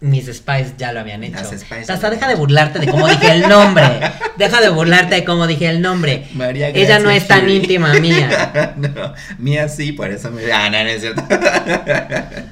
Mis 0.00 0.34
Spice 0.34 0.76
ya 0.78 0.92
lo 0.92 1.00
habían 1.00 1.24
hecho. 1.24 1.42
Lo 1.42 2.10
deja 2.10 2.26
de 2.26 2.36
burlarte 2.36 2.78
de 2.78 2.86
cómo 2.86 3.06
dije 3.06 3.32
el 3.32 3.48
nombre. 3.50 4.00
Deja 4.38 4.62
de 4.62 4.70
burlarte 4.70 5.16
de 5.16 5.24
cómo 5.24 5.46
dije 5.46 5.68
el 5.68 5.82
nombre. 5.82 6.26
María 6.32 6.68
Ella 6.68 7.00
no 7.00 7.10
Gracia 7.10 7.16
es 7.16 7.28
tan 7.28 7.40
Curie. 7.40 7.56
íntima 7.56 7.92
mía. 7.94 8.74
no, 8.76 9.12
mía 9.36 9.68
sí, 9.68 9.92
por 9.92 10.10
eso 10.10 10.30
me... 10.30 10.50
Ah, 10.50 10.70
no, 10.70 10.84
no 10.84 10.88
es 10.88 11.02
cierto. 11.02 11.22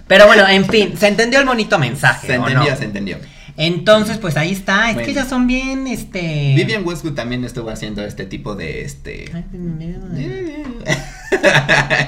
Pero 0.07 0.27
bueno, 0.27 0.47
en 0.47 0.67
fin, 0.69 0.95
se 0.99 1.09
entendió 1.09 1.41
el 1.41 1.47
bonito 1.47 1.79
mensaje. 1.79 2.27
se 2.27 2.37
¿o 2.37 2.47
entendió, 2.47 2.73
no? 2.73 2.77
se 2.77 2.85
entendió. 2.85 3.19
Entonces, 3.57 4.19
pues 4.19 4.37
ahí 4.37 4.53
está. 4.53 4.89
Es 4.89 4.95
Bueno. 4.95 5.07
que 5.07 5.13
ellas 5.13 5.29
son 5.29 5.47
bien, 5.47 5.87
este. 5.87 6.55
Vivian 6.57 6.87
Westwood 6.87 7.15
también 7.15 7.45
estuvo 7.45 7.71
haciendo 7.71 8.03
este 8.03 8.27
tipo 8.27 8.55
de, 8.55 8.83
este... 8.83 9.31
Ay, 9.33 9.45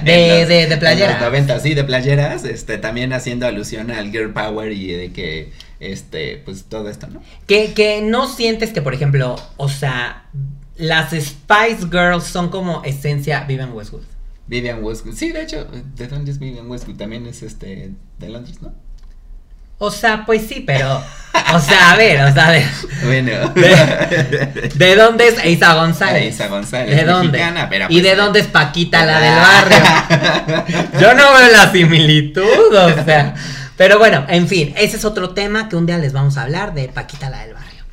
De, 0.05 0.13
de, 0.13 0.47
de, 0.47 0.67
de 0.67 0.77
playeras. 0.77 1.21
90, 1.21 1.61
sí, 1.61 1.75
de 1.75 1.85
playeras, 1.85 2.45
este, 2.45 2.79
también 2.79 3.13
haciendo 3.13 3.47
alusión 3.47 3.91
al 3.91 4.11
girl 4.11 4.33
power 4.33 4.73
y 4.73 4.93
de 4.93 5.13
que, 5.13 5.53
este, 5.81 6.41
pues 6.45 6.65
todo 6.65 6.89
esto, 6.89 7.07
¿no? 7.09 7.23
Que, 7.47 7.73
que 7.73 8.03
no 8.03 8.29
sientes 8.29 8.73
que, 8.73 8.83
por 8.83 8.95
ejemplo, 8.95 9.37
o 9.57 9.69
sea, 9.69 10.27
las 10.77 11.11
Spice 11.11 11.89
Girls 11.91 12.25
son 12.25 12.51
como 12.51 12.83
esencia 12.85 13.45
Vivian 13.45 13.73
Westwood. 13.73 14.03
Vivian 14.47 14.83
Westwood, 14.83 15.15
sí, 15.15 15.33
de 15.33 15.43
hecho, 15.43 15.67
¿de 15.97 16.07
dónde 16.09 16.31
es 16.31 16.39
Vivian 16.39 16.71
Westwood? 16.71 16.97
También 16.97 17.27
es, 17.27 17.43
este, 17.43 17.91
de 18.19 18.29
Londres, 18.29 18.63
¿no? 18.63 18.73
O 19.79 19.91
sea, 19.91 20.25
pues 20.27 20.47
sí, 20.49 20.63
pero. 20.67 21.03
O 21.55 21.61
sea, 21.61 21.93
a 21.93 21.97
ver, 21.97 22.21
o 22.23 22.33
sea, 22.33 22.51
de, 22.51 22.65
Bueno. 23.05 23.49
De- 23.55 24.71
¿de 24.75 24.97
dónde 24.97 25.29
es 25.29 25.45
Isa 25.45 25.75
González? 25.75 26.35
Isa 26.35 26.49
González, 26.49 26.97
¿De 26.97 27.05
dónde? 27.05 27.39
mexicana, 27.39 27.69
pero 27.71 27.87
¿Y 27.89 28.01
pues, 28.01 28.03
de 28.03 28.17
dónde 28.17 28.41
es 28.41 28.47
Paquita, 28.49 29.05
la 29.07 29.21
del 29.21 29.35
barrio? 29.37 30.85
Yo 31.01 31.15
no 31.15 31.33
veo 31.33 31.53
la 31.53 31.71
similitud, 31.71 32.75
o 32.75 33.05
sea. 33.05 33.35
Pero 33.77 33.99
bueno, 33.99 34.27
en 34.29 34.49
fin, 34.49 34.75
ese 34.77 34.97
es 34.97 35.05
otro 35.05 35.31
tema 35.31 35.69
que 35.69 35.77
un 35.77 35.87
día 35.87 35.99
les 35.99 36.13
vamos 36.13 36.37
a 36.37 36.43
hablar 36.43 36.75
de 36.75 36.89
Paquita, 36.89 37.31
la 37.31 37.41
del 37.45 37.55
barrio. 37.55 37.85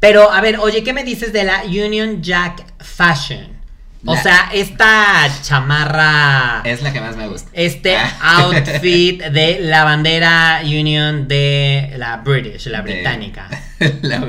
Pero, 0.00 0.32
a 0.32 0.40
ver, 0.40 0.58
oye, 0.60 0.82
¿qué 0.82 0.92
me 0.94 1.04
dices 1.04 1.32
de 1.32 1.44
la 1.44 1.62
Union 1.64 2.22
Jack 2.22 2.64
Fashion? 2.78 3.57
O 4.06 4.16
sea, 4.16 4.50
esta 4.54 5.28
chamarra, 5.42 6.62
Es 6.64 6.82
la 6.82 6.92
que 6.92 7.00
más 7.00 7.16
me 7.16 7.26
gusta. 7.28 7.50
este 7.52 7.96
Ah. 7.96 8.42
outfit 8.44 9.20
de 9.22 9.58
la 9.60 9.84
bandera 9.84 10.60
Union 10.64 11.26
de 11.28 11.92
la 11.96 12.18
British, 12.18 12.66
la 12.66 12.82
De- 12.82 12.92
británica. 12.94 13.48
la 14.02 14.26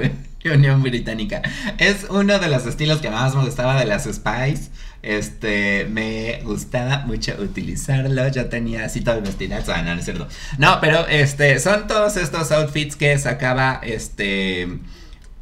Unión 0.54 0.82
Británica. 0.82 1.42
Es 1.78 2.08
uno 2.10 2.40
de 2.40 2.48
los 2.48 2.66
estilos 2.66 3.00
que 3.00 3.10
más 3.10 3.36
me 3.36 3.44
gustaba 3.44 3.80
de 3.80 3.86
las 3.86 4.04
Spice. 4.06 4.72
Este, 5.02 5.86
me 5.90 6.42
gustaba 6.44 7.00
mucho 7.06 7.36
utilizarlo. 7.40 8.28
Yo 8.30 8.48
tenía 8.48 8.86
así 8.86 9.02
todo 9.02 9.16
el 9.16 9.22
vestidazo. 9.22 9.72
Ah, 9.74 9.82
no, 9.82 9.94
no 9.94 10.00
es 10.00 10.06
cierto. 10.06 10.28
No, 10.58 10.80
pero 10.82 11.08
este, 11.08 11.60
son 11.60 11.88
todos 11.88 12.18
estos 12.18 12.52
outfits 12.52 12.96
que 12.96 13.18
sacaba 13.18 13.80
este. 13.84 14.68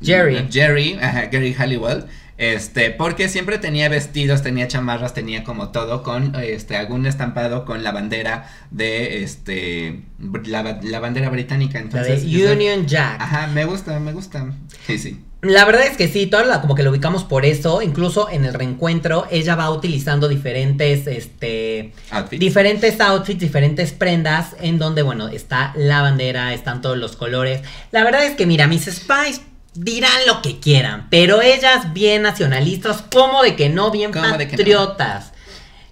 Jerry. 0.04 0.48
Jerry, 0.52 1.00
ajá, 1.02 1.26
Gary 1.32 1.54
Halliwell. 1.54 2.06
Este, 2.38 2.92
porque 2.92 3.30
siempre 3.30 3.58
tenía 3.58 3.90
vestidos, 3.90 4.44
tenía 4.44 4.68
chamarras, 4.68 5.14
tenía 5.16 5.44
como 5.44 5.70
todo 5.70 6.04
con 6.04 6.36
este 6.36 6.78
algún 6.78 7.08
estampado 7.08 7.66
con 7.66 7.84
la 7.84 7.92
bandera 7.92 8.48
de 8.70 9.24
este 9.24 10.02
la, 10.46 10.80
la 10.84 11.00
bandera 11.00 11.30
británica. 11.30 11.80
La 11.80 11.86
Entonces, 11.86 12.24
de 12.32 12.44
eso- 12.44 12.54
Union 12.54 12.86
Jack. 12.86 13.20
Ajá, 13.20 13.48
me 13.48 13.66
gusta, 13.66 14.00
me 14.00 14.14
gusta. 14.14 14.54
Sí, 14.86 15.00
sí. 15.00 15.24
La 15.42 15.66
verdad 15.66 15.86
es 15.86 15.98
que 15.98 16.08
sí, 16.08 16.26
todo 16.28 16.44
la- 16.44 16.62
como 16.62 16.74
que 16.76 16.82
lo 16.84 16.90
ubicamos 16.92 17.24
por 17.24 17.44
eso. 17.46 17.82
Incluso 17.82 18.30
en 18.30 18.46
el 18.46 18.54
reencuentro, 18.54 19.26
ella 19.32 19.56
va 19.56 19.70
utilizando 19.72 20.28
diferentes, 20.28 21.06
este, 21.08 21.94
Outfit. 22.12 22.40
diferentes 22.40 23.00
outfits, 23.02 23.40
diferentes 23.40 23.92
prendas, 23.94 24.56
en 24.62 24.78
donde, 24.80 25.02
bueno, 25.04 25.28
está 25.28 25.74
la 25.76 26.02
bandera, 26.02 26.54
están 26.54 26.82
todos 26.82 26.98
los 26.98 27.16
colores. 27.16 27.62
La 27.92 28.04
verdad 28.04 28.26
es 28.26 28.36
que, 28.36 28.46
mira, 28.48 28.68
mis 28.68 28.86
Spice 28.86 29.42
dirán 29.78 30.26
lo 30.26 30.42
que 30.42 30.60
quieran, 30.60 31.08
pero 31.10 31.42
ellas 31.42 31.94
bien 31.94 32.24
nacionalistas, 32.24 33.04
como 33.14 33.44
de 33.44 33.56
que 33.56 33.70
no, 33.70 33.92
bien 33.92 34.12
patriotas. 34.12 35.32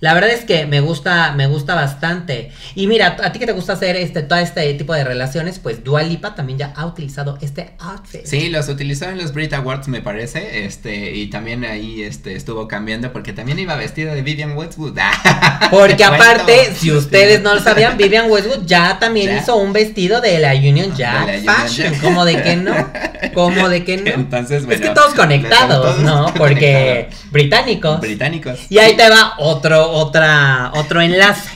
La 0.01 0.13
verdad 0.13 0.29
es 0.31 0.43
que 0.45 0.65
me 0.65 0.81
gusta, 0.81 1.31
me 1.34 1.47
gusta 1.47 1.73
bastante. 1.75 2.51
Y 2.75 2.88
mira, 2.88 3.15
a 3.23 3.31
ti 3.31 3.39
que 3.39 3.45
te 3.45 3.53
gusta 3.53 3.73
hacer 3.73 3.95
este, 3.95 4.21
todo 4.23 4.39
este 4.39 4.73
tipo 4.73 4.93
de 4.93 5.03
relaciones, 5.03 5.60
pues 5.60 5.84
Dua 5.84 6.03
Lipa 6.03 6.36
también 6.36 6.60
ya 6.60 6.73
ha 6.75 6.86
utilizado 6.86 7.38
este 7.41 7.73
outfit. 7.79 8.25
Sí, 8.25 8.49
los 8.49 8.67
utilizó 8.69 9.05
en 9.05 9.17
los 9.17 9.34
Brit 9.34 9.53
Awards, 9.53 9.88
me 9.88 10.01
parece. 10.01 10.65
Este, 10.65 11.13
y 11.15 11.27
también 11.27 11.63
ahí 11.65 12.01
este, 12.03 12.36
estuvo 12.36 12.67
cambiando 12.67 13.12
porque 13.13 13.34
también 13.34 13.58
iba 13.60 13.75
vestida 13.75 14.13
de 14.13 14.21
Vivian 14.21 14.55
Westwood. 14.58 14.95
Porque 15.71 16.03
aparte, 16.03 16.73
si 16.75 16.91
ustedes 16.91 17.41
no 17.41 17.55
lo 17.55 17.62
sabían, 17.62 17.97
Vivian 17.97 18.29
Westwood 18.29 18.65
ya 18.65 18.99
también 18.99 19.27
Ya. 19.27 19.38
hizo 19.39 19.55
un 19.55 19.73
vestido 19.73 20.21
de 20.21 20.39
la 20.39 20.53
Union 20.53 20.95
Jack 20.95 21.27
la 21.27 21.34
Union 21.38 21.55
Fashion. 21.55 21.91
Jack. 21.93 22.01
¿Cómo 22.01 22.25
de 22.25 22.41
que 22.43 22.55
no? 22.55 22.73
¿Cómo 23.34 23.69
de 23.69 23.84
que 23.84 23.97
no? 23.97 24.10
Entonces, 24.12 24.65
bueno. 24.65 24.81
es 24.84 24.89
que 24.89 24.93
todos 24.95 25.13
conectados, 25.13 25.81
todos 25.81 25.99
¿no? 25.99 26.34
Porque 26.36 27.08
conectados. 27.10 27.31
británicos. 27.31 28.01
Británicos. 28.01 28.60
Y 28.69 28.77
ahí 28.77 28.95
te 28.95 29.10
va 29.10 29.34
otro, 29.39 29.85
otra, 29.91 30.71
otro 30.76 31.02
enlace. 31.02 31.50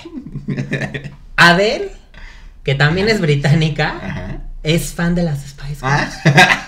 Adele, 1.36 1.92
que 2.64 2.76
también 2.76 3.08
es 3.10 3.22
británica, 3.22 3.96
Ajá. 4.02 4.38
es 4.64 4.94
fan 4.94 5.16
de 5.16 5.24
las 5.24 5.40
Spice 5.40 5.86
Girls. 5.86 6.14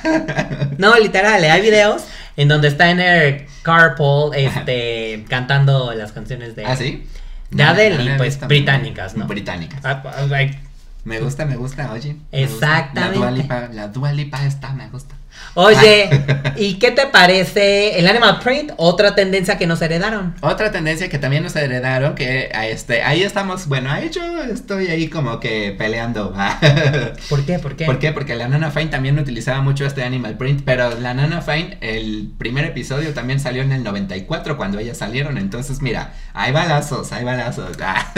Ah. 0.04 0.70
No, 0.78 0.98
literal, 0.98 1.44
hay 1.44 1.62
videos 1.62 2.04
en 2.38 2.48
donde 2.48 2.70
está 2.70 2.90
en 2.90 3.00
el 3.00 3.46
carpool, 3.62 4.34
este, 4.36 5.26
cantando 5.30 5.94
las 5.94 6.12
canciones 6.12 6.56
de... 6.56 6.66
¿Ah, 6.66 6.76
sí? 6.76 7.06
De 7.52 7.64
Adele, 7.64 8.14
he 8.14 8.18
pues, 8.18 8.40
británicas, 8.48 9.16
¿no? 9.16 9.28
Británicas. 9.28 9.82
Ah, 9.84 10.02
ah, 10.06 10.26
like, 10.30 10.58
Me 11.04 11.20
gusta, 11.20 11.46
me 11.46 11.58
gusta, 11.58 11.92
oye. 11.92 12.14
gusta. 12.14 12.38
Exactamente. 12.38 13.20
La 13.20 13.26
Dua 13.26 13.32
Lipa, 13.32 13.70
la 13.74 13.88
Dua 13.90 14.14
Lipa 14.14 14.46
está, 14.46 14.72
me 14.72 14.88
gusta. 14.90 15.16
Oye, 15.54 16.10
¿y 16.56 16.76
qué 16.80 16.92
te 16.92 17.08
parece 17.08 18.00
el 18.00 18.08
animal 18.08 18.40
print? 18.40 18.72
Otra 18.78 19.16
tendencia 19.16 19.58
que 19.58 19.68
nos 19.68 19.82
heredaron. 19.82 20.36
Otra 20.42 20.72
tendencia 20.72 21.10
que 21.10 21.18
también 21.18 21.44
nos 21.44 21.56
heredaron, 21.56 22.16
que 22.16 22.50
a 22.54 22.68
este, 22.68 23.04
ahí 23.04 23.24
estamos, 23.24 23.68
bueno, 23.68 23.92
ahí 23.92 24.10
yo 24.14 24.22
estoy 24.44 24.88
ahí 24.88 25.08
como 25.10 25.40
que 25.40 25.76
peleando. 25.78 26.34
¿Por 27.30 27.46
qué? 27.46 27.60
¿Por 27.60 27.76
qué? 27.76 27.86
¿Por 27.86 28.00
qué? 28.00 28.12
Porque 28.12 28.36
la 28.36 28.48
Nana 28.48 28.72
Fine 28.72 28.88
también 28.88 29.20
utilizaba 29.20 29.62
mucho 29.62 29.86
este 29.86 30.04
animal 30.04 30.38
print, 30.38 30.62
pero 30.66 30.98
la 31.00 31.14
Nana 31.14 31.42
Fine, 31.42 31.78
el 31.82 32.32
primer 32.38 32.66
episodio 32.66 33.14
también 33.14 33.40
salió 33.40 33.62
en 33.62 33.72
el 33.72 33.84
94 33.84 34.58
cuando 34.58 34.80
ellas 34.80 34.98
salieron, 34.98 35.38
entonces 35.38 35.82
mira, 35.82 36.14
hay 36.34 36.52
balazos, 36.52 37.12
hay 37.12 37.24
balazos. 37.24 37.78
Ah, 37.84 38.14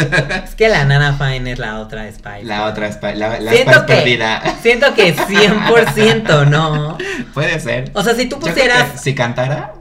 Es 0.45 0.56
que 0.56 0.67
la 0.69 0.84
Nana 0.86 1.13
Fine 1.13 1.54
es 1.54 1.60
la 1.60 1.80
otra 1.80 2.10
Spice. 2.12 2.43
la 2.43 2.65
otra, 2.65 2.89
Spi- 2.91 3.15
la, 3.15 3.39
la 3.39 3.52
siento 3.54 3.86
que, 3.86 3.93
perdida. 3.95 4.43
siento 4.62 4.93
que 4.93 5.15
100% 5.15 6.47
no. 6.49 6.97
Puede 7.33 7.59
ser. 7.59 7.91
O 7.93 8.03
sea, 8.03 8.15
si 8.15 8.27
tú 8.27 8.39
pusieras... 8.39 9.01
si 9.01 9.15
cantara, 9.15 9.73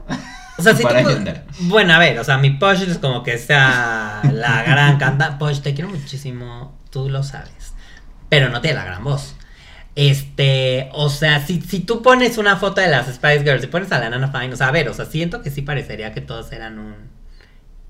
O 0.57 0.61
sea, 0.61 0.75
si 0.75 0.83
por 0.83 0.93
tú. 1.01 1.09
Bueno, 1.61 1.93
a 1.93 1.99
ver, 1.99 2.19
o 2.19 2.23
sea, 2.23 2.37
mi 2.37 2.51
Posh 2.51 2.83
es 2.83 2.97
como 2.97 3.23
que 3.23 3.37
sea 3.37 4.21
la 4.31 4.63
gran 4.63 4.97
canta. 4.97 5.37
Posh, 5.37 5.59
te 5.59 5.73
quiero 5.73 5.89
muchísimo, 5.89 6.77
tú 6.89 7.09
lo 7.09 7.23
sabes. 7.23 7.73
Pero 8.29 8.49
no 8.49 8.61
tiene 8.61 8.77
la 8.77 8.85
gran 8.85 9.03
voz. 9.03 9.35
Este, 9.95 10.89
o 10.93 11.09
sea, 11.09 11.45
si, 11.45 11.61
si 11.61 11.81
tú 11.81 12.01
pones 12.01 12.39
una 12.39 12.57
foto 12.57 12.81
de 12.81 12.87
las 12.87 13.07
Spice 13.07 13.43
Girls 13.43 13.63
y 13.63 13.67
pones 13.67 13.91
a 13.91 13.99
la 13.99 14.09
Nana 14.09 14.31
Fine, 14.31 14.53
o 14.53 14.55
sea, 14.55 14.69
a 14.69 14.71
ver, 14.71 14.89
o 14.89 14.93
sea, 14.93 15.05
siento 15.05 15.43
que 15.43 15.51
sí 15.51 15.61
parecería 15.61 16.13
que 16.13 16.21
todos 16.21 16.51
eran 16.51 16.79
un. 16.79 16.95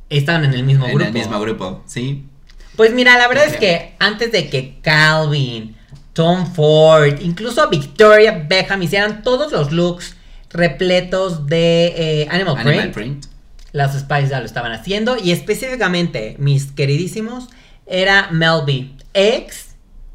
Estaban 0.10 0.44
en 0.44 0.54
el 0.54 0.64
mismo 0.64 0.86
en 0.86 0.96
grupo. 0.96 1.08
el 1.08 1.14
mismo 1.14 1.40
grupo, 1.40 1.84
sí. 1.88 2.28
Pues 2.76 2.94
mira, 2.94 3.18
la 3.18 3.28
verdad 3.28 3.46
es 3.46 3.56
que 3.56 3.96
antes 4.00 4.32
de 4.32 4.50
que 4.50 4.80
Calvin, 4.82 5.78
Tom 6.14 6.54
Ford, 6.54 7.20
incluso 7.22 7.68
Victoria 7.70 8.46
Beckham 8.48 8.82
hicieran 8.84 9.24
todos 9.24 9.52
los 9.52 9.72
looks 9.72 10.16
repletos 10.52 11.48
de 11.48 12.22
eh, 12.22 12.28
Animal, 12.30 12.58
Animal 12.58 12.92
Print, 12.92 12.94
print. 12.94 13.26
las 13.72 13.98
Spice 14.00 14.28
ya 14.30 14.40
lo 14.40 14.46
estaban 14.46 14.72
haciendo 14.72 15.18
y 15.18 15.32
específicamente 15.32 16.36
mis 16.38 16.66
queridísimos 16.72 17.48
era 17.88 18.30
Mel 18.32 18.62
B, 18.66 18.92
ex 19.14 19.70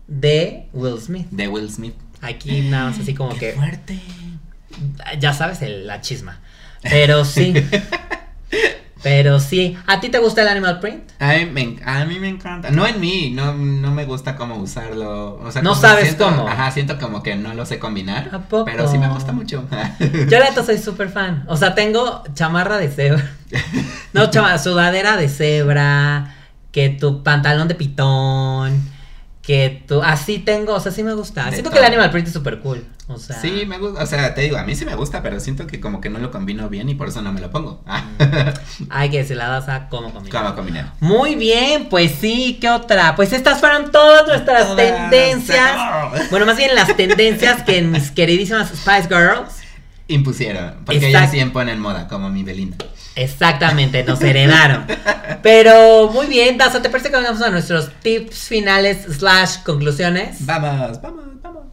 de 0.06 0.68
Will 0.72 1.00
Smith. 1.00 1.26
De 1.30 1.48
Will 1.48 1.68
Smith. 1.70 1.94
Aquí 2.20 2.60
nada 2.62 2.90
más 2.90 3.00
así 3.00 3.14
como 3.14 3.30
Qué 3.34 3.38
que 3.38 3.52
fuerte. 3.54 3.98
ya 5.18 5.32
sabes 5.32 5.60
el- 5.62 5.86
la 5.86 6.00
chisma. 6.00 6.40
Pero 6.82 7.24
sí. 7.24 7.52
pero 9.08 9.40
sí, 9.40 9.76
¿a 9.86 10.00
ti 10.00 10.10
te 10.10 10.18
gusta 10.18 10.42
el 10.42 10.48
Animal 10.48 10.80
Print? 10.80 11.10
A 11.18 11.32
mí, 11.34 11.46
me, 11.46 11.60
en- 11.62 11.80
a 11.84 12.04
mí 12.04 12.18
me 12.20 12.28
encanta. 12.28 12.70
No 12.70 12.86
en 12.86 13.00
mí, 13.00 13.30
no, 13.34 13.54
no 13.54 13.90
me 13.90 14.04
gusta 14.04 14.36
cómo 14.36 14.56
usarlo. 14.56 15.36
O 15.42 15.50
sea, 15.50 15.62
No 15.62 15.74
sabes 15.74 16.04
siento- 16.04 16.24
cómo. 16.26 16.48
Ajá, 16.48 16.70
siento 16.70 16.98
como 16.98 17.22
que 17.22 17.34
no 17.36 17.54
lo 17.54 17.64
sé 17.64 17.78
combinar. 17.78 18.28
¿A 18.32 18.40
poco? 18.40 18.66
Pero 18.66 18.86
sí 18.90 18.98
me 18.98 19.08
gusta 19.08 19.32
mucho. 19.32 19.66
Yo 20.28 20.38
la 20.38 20.52
soy 20.64 20.76
súper 20.78 21.08
fan. 21.08 21.44
O 21.48 21.56
sea, 21.56 21.74
tengo 21.74 22.22
chamarra 22.34 22.76
de 22.78 22.88
cebra. 22.90 23.30
No, 24.12 24.30
chamarra, 24.30 24.58
sudadera 24.58 25.16
de 25.16 25.28
cebra. 25.28 26.34
Que 26.72 26.88
tu 26.90 27.22
pantalón 27.22 27.68
de 27.68 27.74
pitón. 27.74 28.82
Que 29.48 29.82
tu. 29.88 30.02
Así 30.02 30.38
tengo, 30.40 30.74
o 30.74 30.80
sea, 30.80 30.92
sí 30.92 31.02
me 31.02 31.14
gusta. 31.14 31.50
Siento 31.50 31.70
que 31.70 31.78
el 31.78 31.84
animal 31.86 32.10
print 32.10 32.26
es 32.26 32.34
súper 32.34 32.58
cool. 32.60 32.84
O 33.06 33.16
sea. 33.16 33.40
Sí, 33.40 33.64
me 33.66 33.78
gusta. 33.78 34.02
O 34.02 34.06
sea, 34.06 34.34
te 34.34 34.42
digo, 34.42 34.58
a 34.58 34.62
mí 34.64 34.74
sí 34.76 34.84
me 34.84 34.94
gusta, 34.94 35.22
pero 35.22 35.40
siento 35.40 35.66
que 35.66 35.80
como 35.80 36.02
que 36.02 36.10
no 36.10 36.18
lo 36.18 36.30
combino 36.30 36.68
bien 36.68 36.90
y 36.90 36.94
por 36.94 37.08
eso 37.08 37.22
no 37.22 37.32
me 37.32 37.40
lo 37.40 37.50
pongo. 37.50 37.82
Ah, 37.86 38.04
Hay 38.90 39.08
que 39.08 39.16
decir 39.16 39.38
la 39.38 39.48
das 39.48 39.70
a 39.70 39.88
cómo 39.88 40.12
combinar. 40.12 40.42
¿Cómo 40.42 40.54
combinar? 40.54 40.92
Muy 41.00 41.34
bien, 41.34 41.88
pues 41.88 42.12
sí, 42.20 42.58
¿qué 42.60 42.68
otra? 42.68 43.16
Pues 43.16 43.32
estas 43.32 43.58
fueron 43.60 43.90
todas 43.90 44.26
nuestras 44.26 44.66
Todas. 44.68 44.76
tendencias. 44.76 46.30
Bueno, 46.30 46.44
más 46.44 46.58
bien 46.58 46.74
las 46.74 46.94
tendencias 46.94 47.62
que 47.62 47.80
mis 47.80 48.10
queridísimas 48.18 48.68
Spice 48.68 49.08
Girls 49.08 49.57
Impusieron. 50.08 50.74
Porque 50.86 50.96
Exacto. 50.96 51.18
ellas 51.18 51.30
sí 51.30 51.38
imponen 51.38 51.78
moda, 51.80 52.08
como 52.08 52.30
mi 52.30 52.42
Belinda. 52.42 52.76
Exactamente, 53.14 54.02
nos 54.04 54.20
heredaron. 54.22 54.86
Pero 55.42 56.10
muy 56.12 56.26
bien, 56.26 56.56
Daza, 56.56 56.80
¿te 56.82 56.88
parece 56.88 57.10
que 57.10 57.16
vamos 57.16 57.42
a 57.42 57.50
nuestros 57.50 57.90
tips 58.00 58.48
finales 58.48 59.04
slash 59.18 59.58
conclusiones? 59.64 60.44
Vamos, 60.46 61.00
vamos, 61.02 61.24
vamos. 61.42 61.64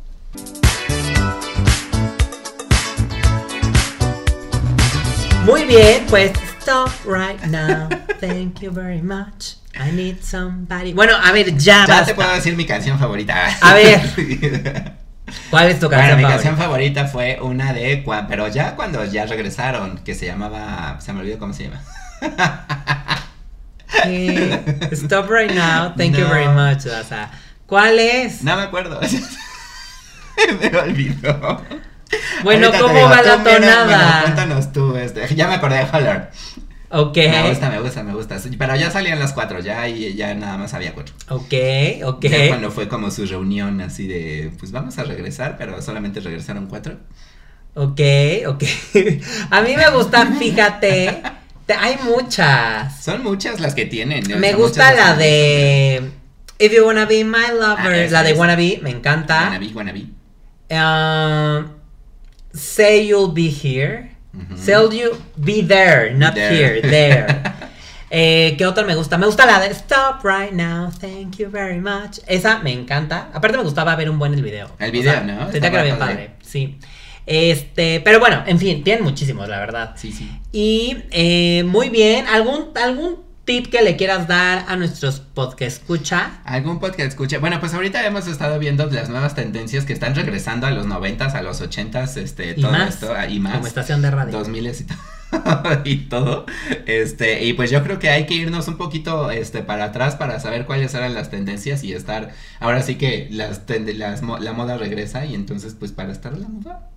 Muy 5.45 5.63
bien, 5.65 6.03
pues 6.09 6.31
stop 6.59 6.89
right 7.05 7.41
now. 7.45 7.87
Thank 8.19 8.61
you 8.61 8.71
very 8.71 9.01
much. 9.01 9.55
I 9.79 9.91
need 9.91 10.21
somebody. 10.23 10.93
Bueno, 10.93 11.13
a 11.21 11.31
ver, 11.31 11.55
ya, 11.57 11.85
Ya 11.85 11.87
basta. 11.87 12.05
te 12.07 12.15
puedo 12.15 12.33
decir 12.33 12.55
mi 12.55 12.65
canción 12.65 12.97
favorita. 12.97 13.35
A 13.61 13.73
ver. 13.75 14.95
¿Cuál 15.49 15.69
es 15.69 15.79
tu 15.79 15.87
Bueno, 15.87 16.01
canción 16.01 16.17
mi 16.17 16.23
favorita? 16.23 16.43
canción 16.43 16.57
favorita 16.57 17.05
fue 17.07 17.39
una 17.41 17.73
de 17.73 18.03
pero 18.27 18.47
ya 18.47 18.75
cuando 18.75 19.03
ya 19.05 19.25
regresaron, 19.25 19.99
que 19.99 20.15
se 20.15 20.25
llamaba, 20.25 20.97
se 20.99 21.13
me 21.13 21.21
olvidó 21.21 21.39
cómo 21.39 21.53
se 21.53 21.65
llama. 21.65 21.81
Stop 24.91 25.29
right 25.29 25.51
now. 25.51 25.93
Thank 25.95 26.15
you 26.17 26.27
very 26.27 26.47
much. 26.47 26.85
¿Cuál 27.65 27.99
es? 27.99 28.43
No 28.43 28.55
me 28.55 28.63
acuerdo. 28.63 28.99
me 30.61 30.77
olvidó. 30.77 31.61
Bueno, 32.43 32.67
Ahorita 32.67 32.81
¿cómo 32.83 32.93
digo, 32.95 33.09
va 33.09 33.21
la 33.21 33.37
mira, 33.37 33.53
tonada? 33.55 33.85
bueno, 33.85 34.21
cuéntanos 34.21 34.71
tú, 34.71 34.95
este, 34.95 35.33
ya 35.35 35.47
me 35.47 35.55
acordé 35.55 35.77
de 35.77 35.85
Holler. 35.91 36.29
Ok. 36.89 37.17
Me 37.17 37.49
gusta, 37.49 37.69
me 37.69 37.79
gusta, 37.81 38.03
me 38.03 38.13
gusta. 38.13 38.37
Pero 38.57 38.75
ya 38.75 38.91
salían 38.91 39.19
las 39.19 39.33
cuatro, 39.33 39.59
ya 39.59 39.87
y 39.87 40.13
ya 40.15 40.33
nada 40.35 40.57
más 40.57 40.73
había 40.73 40.93
cuatro. 40.93 41.15
Ok, 41.29 41.53
ok. 42.03 42.25
Ya 42.25 42.47
cuando 42.49 42.71
fue 42.71 42.87
como 42.87 43.09
su 43.11 43.25
reunión 43.25 43.81
así 43.81 44.07
de, 44.07 44.51
pues 44.59 44.71
vamos 44.71 44.97
a 44.97 45.03
regresar, 45.03 45.57
pero 45.57 45.81
solamente 45.81 46.19
regresaron 46.19 46.67
cuatro. 46.67 46.97
Ok, 47.73 47.99
ok. 48.47 48.63
A 49.51 49.61
mí 49.61 49.75
me 49.75 49.89
gustan, 49.91 50.37
fíjate. 50.39 51.21
te- 51.65 51.73
Hay 51.73 51.97
muchas. 52.03 53.03
Son 53.03 53.23
muchas 53.23 53.59
las 53.59 53.73
que 53.75 53.85
tienen. 53.85 54.23
¿no? 54.29 54.37
Me 54.37 54.51
Son 54.51 54.61
gusta 54.61 54.93
la 54.93 55.15
de 55.15 56.11
If 56.59 56.71
You 56.73 56.85
Wanna 56.85 57.05
Be 57.05 57.23
My 57.25 57.47
Lover. 57.51 58.05
Ah, 58.07 58.11
la 58.11 58.23
de. 58.23 58.33
Wanna 58.33 58.55
Be, 58.55 58.79
me 58.81 58.91
encanta. 58.91 59.49
Wannabe, 59.49 59.73
wannabe. 59.73 60.05
Um, 60.69 61.71
say 62.53 63.07
You'll 63.07 63.33
Be 63.33 63.49
Here. 63.49 64.14
Say 64.55 64.73
You 64.73 65.11
Be 65.37 65.61
There, 65.63 66.13
not 66.13 66.33
There. 66.35 66.53
here, 66.53 66.81
there. 66.81 67.43
Eh, 68.17 68.55
¿Qué 68.57 68.65
otra 68.65 68.85
me 68.85 68.95
gusta? 68.95 69.17
Me 69.17 69.25
gusta 69.25 69.45
la 69.45 69.59
de 69.59 69.71
Stop 69.71 70.23
Right 70.23 70.51
Now, 70.53 70.89
Thank 71.01 71.37
You 71.37 71.49
Very 71.49 71.81
Much. 71.81 72.19
Esa 72.27 72.59
me 72.59 72.71
encanta. 72.71 73.29
Aparte 73.33 73.57
me 73.57 73.63
gustaba 73.63 73.93
ver 73.95 74.09
un 74.09 74.19
buen 74.19 74.33
el 74.33 74.41
video. 74.41 74.69
El 74.79 74.91
video, 74.91 75.21
¿no? 75.23 75.51
Sentía 75.51 75.51
que 75.51 75.57
Estaba 75.57 75.73
era 75.79 75.83
bien 75.83 75.97
padre. 75.97 76.13
padre, 76.15 76.35
sí. 76.41 76.77
Este, 77.25 77.99
pero 78.01 78.19
bueno, 78.19 78.43
en 78.45 78.59
fin, 78.59 78.83
tienen 78.83 79.03
muchísimos, 79.03 79.49
la 79.49 79.59
verdad. 79.59 79.95
Sí, 79.97 80.11
sí. 80.13 80.31
Y 80.53 80.97
eh, 81.11 81.63
muy 81.65 81.89
bien, 81.89 82.25
¿algún, 82.27 82.69
algún 82.81 83.24
tip 83.45 83.67
que 83.67 83.83
le 83.83 83.95
quieras 83.95 84.27
dar 84.27 84.65
a 84.67 84.75
nuestros 84.75 85.19
podcast 85.19 85.77
escucha? 85.77 86.39
¿Algún 86.43 86.79
podcast 86.79 87.09
escucha? 87.09 87.37
Bueno, 87.37 87.59
pues 87.59 87.73
ahorita 87.73 88.05
hemos 88.05 88.27
estado 88.27 88.57
viendo 88.59 88.87
las 88.87 89.09
nuevas 89.09 89.35
tendencias 89.35 89.85
que 89.85 89.93
están 89.93 90.15
regresando 90.15 90.65
a 90.65 90.71
los 90.71 90.87
noventas, 90.87 91.35
a 91.35 91.43
los 91.43 91.61
ochentas, 91.61 92.17
este, 92.17 92.55
Y 92.57 92.61
todo 92.61 92.71
más, 92.71 92.95
esto, 92.95 93.13
ah, 93.15 93.27
y 93.27 93.39
más. 93.39 93.53
Como 93.53 93.67
estación 93.67 94.01
de 94.01 94.11
radio. 94.11 94.39
2000 94.39 94.67
y 94.67 94.83
todo. 94.83 94.97
y 95.85 95.97
todo. 95.97 96.45
Este, 96.87 97.45
y 97.45 97.53
pues 97.53 97.69
yo 97.69 97.83
creo 97.83 97.99
que 97.99 98.09
hay 98.09 98.25
que 98.25 98.33
irnos 98.33 98.67
un 98.67 98.77
poquito 98.77 99.29
este 99.29 99.61
para 99.61 99.85
atrás 99.85 100.15
para 100.15 100.39
saber 100.39 100.65
cuáles 100.65 100.93
eran 100.95 101.13
las 101.13 101.29
tendencias 101.29 101.83
y 101.83 101.93
estar 101.93 102.33
ahora 102.59 102.81
sí 102.81 102.95
que 102.95 103.27
las, 103.31 103.61
la 103.67 104.53
moda 104.53 104.77
regresa 104.77 105.25
y 105.25 105.35
entonces 105.35 105.75
pues 105.77 105.91
para 105.91 106.11
estar 106.11 106.35
la 106.35 106.47
moda. 106.47 106.89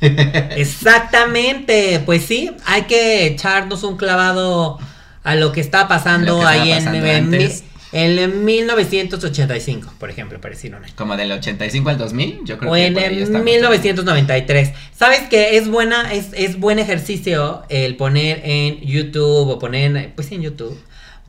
Exactamente, 0.56 2.02
pues 2.04 2.24
sí, 2.24 2.50
hay 2.64 2.82
que 2.82 3.26
echarnos 3.26 3.84
un 3.84 3.96
clavado 3.96 4.78
a 5.24 5.34
lo 5.34 5.52
que 5.52 5.60
está 5.60 5.88
pasando 5.88 6.40
que 6.40 6.46
ahí 6.46 6.72
en, 6.72 6.78
pasando 6.78 7.06
en, 7.06 7.24
antes. 7.26 7.64
en 7.92 8.44
1985, 8.44 9.94
por 9.98 10.10
ejemplo, 10.10 10.40
para 10.40 10.54
decir 10.54 10.74
una. 10.74 10.86
Como 10.94 11.16
del 11.16 11.32
85 11.32 11.90
al 11.90 11.98
2000, 11.98 12.40
yo 12.44 12.58
creo 12.58 12.70
O 12.70 12.74
que 12.74 12.86
en 12.86 12.94
por 12.94 13.02
ahí 13.02 13.22
estamos. 13.22 13.44
1993. 13.44 14.72
¿Sabes 14.96 15.20
que 15.28 15.56
es 15.56 15.68
buena, 15.68 16.12
es, 16.12 16.28
es 16.34 16.58
buen 16.58 16.78
ejercicio 16.78 17.62
el 17.68 17.96
poner 17.96 18.40
en 18.44 18.80
YouTube 18.80 19.48
o 19.48 19.58
poner, 19.58 20.12
pues 20.14 20.32
en 20.32 20.42
YouTube, 20.42 20.78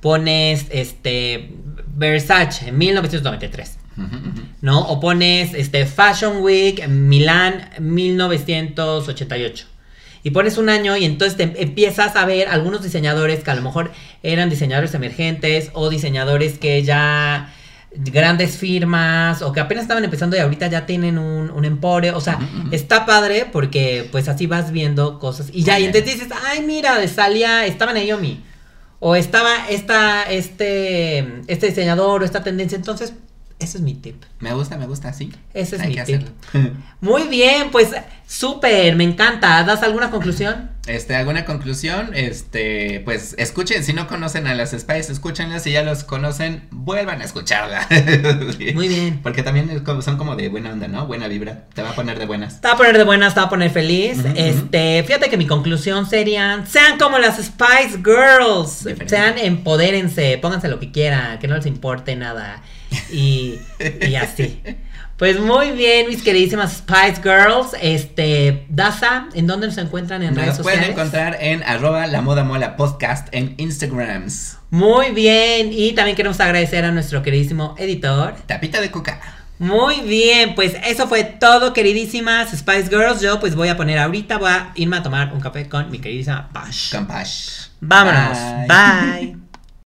pones 0.01 0.65
este 0.71 1.51
Versace 1.95 2.69
en 2.69 2.77
1993, 2.77 3.77
Ujú, 3.95 4.05
ujú. 4.05 4.41
¿no? 4.61 4.79
O 4.87 4.99
pones 4.99 5.53
este 5.53 5.85
Fashion 5.85 6.41
Week 6.41 6.87
Milán 6.87 7.69
1988. 7.79 9.67
Y 10.23 10.31
pones 10.31 10.57
un 10.57 10.69
año 10.69 10.95
y 10.95 11.03
entonces 11.03 11.35
te 11.35 11.61
empiezas 11.61 12.15
a 12.15 12.25
ver 12.25 12.47
algunos 12.47 12.81
diseñadores 12.81 13.43
que 13.43 13.51
a 13.51 13.55
lo 13.55 13.61
mejor 13.61 13.91
eran 14.23 14.49
diseñadores 14.49 14.93
emergentes 14.93 15.69
o 15.73 15.89
diseñadores 15.89 16.57
que 16.57 16.81
ya 16.83 17.53
grandes 17.95 18.57
firmas 18.57 19.41
o 19.41 19.51
que 19.51 19.59
apenas 19.59 19.83
estaban 19.83 20.03
empezando 20.03 20.35
y 20.35 20.39
ahorita 20.39 20.67
ya 20.67 20.85
tienen 20.85 21.17
un, 21.17 21.51
un 21.51 21.65
emporio. 21.65 22.17
O 22.17 22.21
sea, 22.21 22.39
está 22.71 23.05
padre 23.05 23.47
porque 23.51 24.07
pues 24.11 24.27
así 24.29 24.47
vas 24.47 24.71
viendo 24.71 25.19
cosas. 25.19 25.49
Y 25.51 25.63
ya, 25.63 25.79
y 25.79 25.85
entonces 25.85 26.13
dices, 26.13 26.29
ay, 26.45 26.63
mira, 26.65 27.05
salía, 27.07 27.65
estaba 27.65 27.93
Naomi. 27.93 28.43
O 28.99 29.15
estaba 29.17 29.67
esta, 29.69 30.23
este, 30.23 31.41
este 31.47 31.67
diseñador 31.67 32.21
o 32.21 32.25
esta 32.25 32.41
tendencia. 32.41 32.77
Entonces, 32.77 33.13
ese 33.63 33.77
es 33.77 33.83
mi 33.83 33.93
tip. 33.95 34.23
Me 34.39 34.53
gusta, 34.53 34.77
me 34.77 34.85
gusta, 34.85 35.13
sí. 35.13 35.31
Ese 35.53 35.75
es 35.77 35.81
Hay 35.81 35.89
mi 35.89 35.95
que 35.95 36.03
tip. 36.03 36.15
hacerlo. 36.15 36.71
Muy 37.01 37.23
bien, 37.27 37.69
pues 37.71 37.89
súper, 38.27 38.95
me 38.95 39.03
encanta. 39.03 39.63
¿Das 39.63 39.83
alguna 39.83 40.09
conclusión? 40.11 40.71
Este, 40.85 41.15
¿alguna 41.15 41.45
conclusión? 41.45 42.09
Este, 42.13 43.01
pues 43.05 43.35
escuchen, 43.37 43.83
si 43.85 43.93
no 43.93 44.07
conocen 44.07 44.47
a 44.47 44.53
las 44.53 44.71
Spice, 44.71 45.13
escúchenlas, 45.13 45.63
si 45.63 45.71
ya 45.71 45.81
los 45.83 46.03
conocen, 46.03 46.63
vuelvan 46.71 47.21
a 47.21 47.23
escucharla. 47.23 47.87
Muy 48.73 48.87
bien. 48.89 49.19
Porque 49.23 49.43
también 49.43 49.79
como- 49.79 50.01
son 50.01 50.17
como 50.17 50.35
de 50.35 50.49
buena 50.49 50.71
onda, 50.73 50.87
¿no? 50.89 51.05
Buena 51.07 51.27
vibra, 51.29 51.65
te 51.73 51.81
va 51.81 51.91
a 51.91 51.95
poner 51.95 52.19
de 52.19 52.25
buenas. 52.25 52.59
Te 52.59 52.67
va 52.67 52.73
a 52.73 52.77
poner 52.77 52.97
de 52.97 53.03
buenas, 53.05 53.33
te 53.33 53.39
va 53.39 53.45
a 53.45 53.49
poner 53.49 53.71
feliz. 53.71 54.17
Este, 54.35 55.03
fíjate 55.05 55.29
que 55.29 55.37
mi 55.37 55.47
conclusión 55.47 56.05
serían, 56.09 56.67
sean 56.67 56.97
como 56.97 57.17
las 57.17 57.37
Spice 57.37 57.99
Girls. 58.03 58.79
Diferente. 58.83 59.07
Sean, 59.09 59.37
empodérense, 59.37 60.37
pónganse 60.41 60.67
lo 60.67 60.79
que 60.79 60.91
quieran, 60.91 61.39
que 61.39 61.47
no 61.47 61.55
les 61.55 61.65
importe 61.65 62.15
nada. 62.17 62.61
Y, 63.11 63.59
y 64.01 64.15
así. 64.15 64.61
Pues 65.17 65.39
muy 65.39 65.71
bien, 65.71 66.07
mis 66.09 66.23
queridísimas 66.23 66.73
Spice 66.77 67.21
Girls. 67.21 67.75
Este, 67.81 68.65
Daza, 68.69 69.27
¿en 69.35 69.45
dónde 69.47 69.67
nos 69.67 69.77
encuentran 69.77 70.23
en 70.23 70.35
redes 70.35 70.57
Nos 70.57 70.63
pueden 70.63 70.79
sociales? 70.79 70.97
encontrar 70.97 71.37
en 71.39 71.63
arroba 71.63 72.07
la 72.07 72.21
moda 72.21 72.43
mola 72.43 72.75
podcast 72.75 73.27
en 73.31 73.53
Instagrams. 73.57 74.57
Muy 74.71 75.11
bien, 75.11 75.69
y 75.71 75.93
también 75.93 76.17
queremos 76.17 76.39
agradecer 76.39 76.83
a 76.83 76.91
nuestro 76.91 77.21
queridísimo 77.21 77.75
editor. 77.77 78.35
Tapita 78.47 78.81
de 78.81 78.89
coca. 78.89 79.21
Muy 79.59 80.01
bien, 80.01 80.55
pues 80.55 80.73
eso 80.83 81.07
fue 81.07 81.23
todo, 81.23 81.73
queridísimas 81.73 82.49
Spice 82.49 82.89
Girls. 82.89 83.21
Yo 83.21 83.39
pues 83.39 83.55
voy 83.55 83.69
a 83.69 83.77
poner 83.77 83.99
ahorita, 83.99 84.39
voy 84.39 84.49
a 84.49 84.71
irme 84.75 84.97
a 84.97 85.03
tomar 85.03 85.31
un 85.31 85.39
café 85.39 85.69
con 85.69 85.91
mi 85.91 85.99
queridísima 85.99 86.49
Pash. 86.51 86.91
Campash. 86.91 87.67
Vámonos, 87.79 88.37
bye. 88.67 89.42